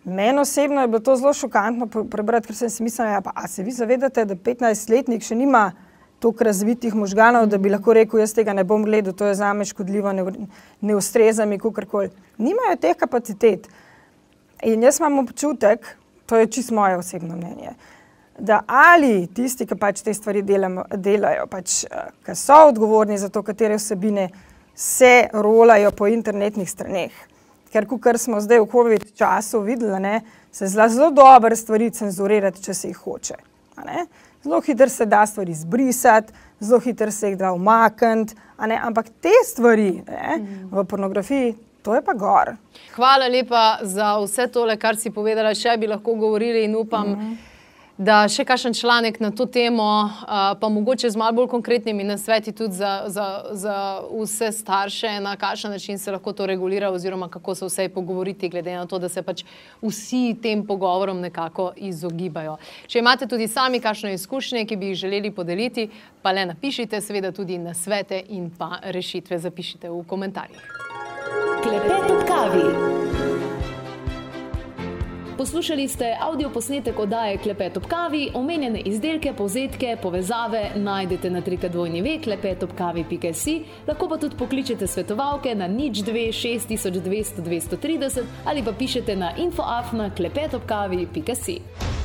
Meni 0.05 0.41
osebno 0.41 0.81
je 0.81 0.89
bilo 0.89 1.01
to 1.01 1.17
zelo 1.17 1.33
šokantno 1.33 1.87
prebrati, 1.87 2.47
ker 2.47 2.57
sem 2.57 2.71
si 2.71 2.83
mislila, 2.83 3.21
da 3.21 3.33
ja, 3.37 3.49
se 3.49 3.63
vi 3.63 3.71
zavedate, 3.71 4.25
da 4.25 4.35
15-letnik 4.35 5.23
še 5.23 5.39
nima 5.39 5.71
toliko 6.19 6.45
razvitih 6.45 6.95
možganov, 6.95 7.47
da 7.47 7.59
bi 7.59 7.71
lahko 7.71 7.95
rekel, 7.95 8.21
jaz 8.23 8.35
tega 8.35 8.55
ne 8.55 8.65
bom 8.65 8.83
gledal, 8.87 9.15
to 9.15 9.27
je 9.31 9.39
za 9.39 9.53
me 9.55 9.65
škodljivo, 9.65 10.13
ne, 10.13 10.25
ne 10.81 10.97
ustreza 10.97 11.47
mi, 11.47 11.59
kakorkoli. 11.59 12.11
Nimajo 12.39 12.77
teh 12.83 12.99
kapacitet. 12.99 13.69
In 14.67 14.83
jaz 14.83 14.99
imam 15.01 15.23
občutek, 15.23 15.87
to 16.27 16.39
je 16.39 16.47
čisto 16.47 16.75
moje 16.75 16.99
osebno 16.99 17.37
mnenje, 17.37 17.75
da 18.39 18.63
ali 18.67 19.27
tisti, 19.35 19.67
ki 19.67 19.79
pač 19.79 20.03
te 20.03 20.15
stvari 20.15 20.43
delam, 20.43 20.81
delajo, 20.95 21.47
pač, 21.51 21.85
eh, 21.85 22.11
ki 22.27 22.35
so 22.39 22.59
odgovorni 22.71 23.19
za 23.19 23.29
to, 23.29 23.43
katere 23.43 23.79
vsebine 23.79 24.31
se 24.75 25.29
rolajo 25.33 25.91
po 25.91 26.07
internetnih 26.11 26.71
straneh 26.71 27.13
ker 27.73 27.87
kar 28.01 28.19
smo 28.19 28.41
zdaj 28.41 28.61
v 28.61 28.69
COVID 28.73 29.07
času 29.17 29.61
videli, 29.61 30.01
ne, 30.01 30.21
se 30.53 30.67
zelo, 30.67 30.89
zelo 30.89 31.11
dobre 31.11 31.57
stvari 31.57 31.91
cenzurirati, 31.91 32.63
če 32.63 32.75
se 32.75 32.89
jih 32.89 32.97
hoče. 32.97 33.35
Zelo 34.43 34.61
hitro 34.61 34.89
se 34.89 35.07
da 35.07 35.27
stvari 35.27 35.53
izbrisati, 35.53 36.33
zelo 36.61 36.81
hitro 36.81 37.11
se 37.11 37.33
jih 37.33 37.39
da 37.39 37.53
umakniti, 37.53 38.37
ampak 38.59 39.09
te 39.21 39.33
stvari 39.47 40.03
ne, 40.09 40.41
v 40.71 40.85
pornografiji. 40.85 41.55
To 41.83 41.97
je 41.97 42.03
pa 42.03 42.13
gor. 42.15 42.53
Hvala 42.95 43.27
lepa 43.27 43.79
za 43.83 44.13
vse 44.23 44.47
tole, 44.55 44.77
kar 44.79 44.95
si 44.97 45.11
povedala. 45.11 45.51
Še 45.51 45.75
bi 45.83 45.89
lahko 45.91 46.15
govorili 46.15 46.63
in 46.65 46.77
upam, 46.79 47.09
mm 47.09 47.17
-hmm 47.17 47.52
da 48.03 48.25
še 48.29 48.45
kakšen 48.45 48.75
članek 48.75 49.21
na 49.23 49.31
to 49.31 49.47
temo, 49.47 50.11
pa 50.61 50.69
mogoče 50.69 51.11
z 51.11 51.19
malo 51.19 51.37
bolj 51.37 51.49
konkretnimi 51.53 52.05
nasveti 52.05 52.53
tudi 52.53 52.75
za, 52.75 53.05
za, 53.07 53.27
za 53.53 53.77
vse 54.11 54.51
starše, 54.53 55.21
na 55.21 55.37
kakšen 55.37 55.71
način 55.71 55.99
se 55.99 56.13
lahko 56.13 56.33
to 56.33 56.47
regulira, 56.47 56.91
oziroma 56.91 57.29
kako 57.29 57.55
se 57.55 57.67
vse 57.67 57.89
pogovoriti, 57.89 58.49
glede 58.49 58.75
na 58.77 58.87
to, 58.87 58.99
da 58.99 59.09
se 59.09 59.23
pač 59.23 59.45
vsi 59.83 60.37
tem 60.43 60.67
pogovorom 60.67 61.21
nekako 61.21 61.73
izogibajo. 61.77 62.57
Če 62.87 62.99
imate 62.99 63.29
tudi 63.31 63.49
sami 63.49 63.81
kakšne 63.81 64.15
izkušnje, 64.15 64.65
ki 64.67 64.77
bi 64.77 64.93
jih 64.93 65.03
želeli 65.05 65.31
podeliti, 65.31 65.89
pa 66.23 66.33
le 66.33 66.47
napišite, 66.51 67.01
seveda 67.01 67.33
tudi 67.33 67.59
na 67.59 67.75
svete 67.75 68.23
in 68.29 68.51
pa 68.59 68.81
rešitve 68.83 69.39
zapišite 69.39 69.91
v 69.91 70.03
komentarjih. 70.09 70.67
Klepet 71.63 72.11
ob 72.11 72.27
kavi. 72.27 72.92
Poslušali 75.39 75.89
ste 75.89 76.17
avdio 76.21 76.51
posnetek 76.51 76.99
oddaje 76.99 77.39
Klepet 77.39 77.77
ob 77.77 77.87
kavi, 77.87 78.31
omenjene 78.35 78.81
izdelke, 78.81 79.33
povzetke, 79.33 79.97
povezave 80.03 80.71
najdete 80.77 81.31
na 81.31 81.41
trikadvojni 81.41 82.03
ve 82.03 82.19
klepetobkavi.si, 82.25 83.57
lahko 83.87 84.09
pa 84.09 84.19
tudi 84.19 84.37
pokličete 84.37 84.87
svetovalke 84.87 85.55
na 85.55 85.67
nič 85.67 86.05
26200 86.05 87.43
230 87.43 88.23
ali 88.45 88.63
pa 88.63 88.73
pišete 88.73 89.17
na 89.17 89.33
infoafna 89.37 90.11
klepetobkavi.si. 90.11 92.02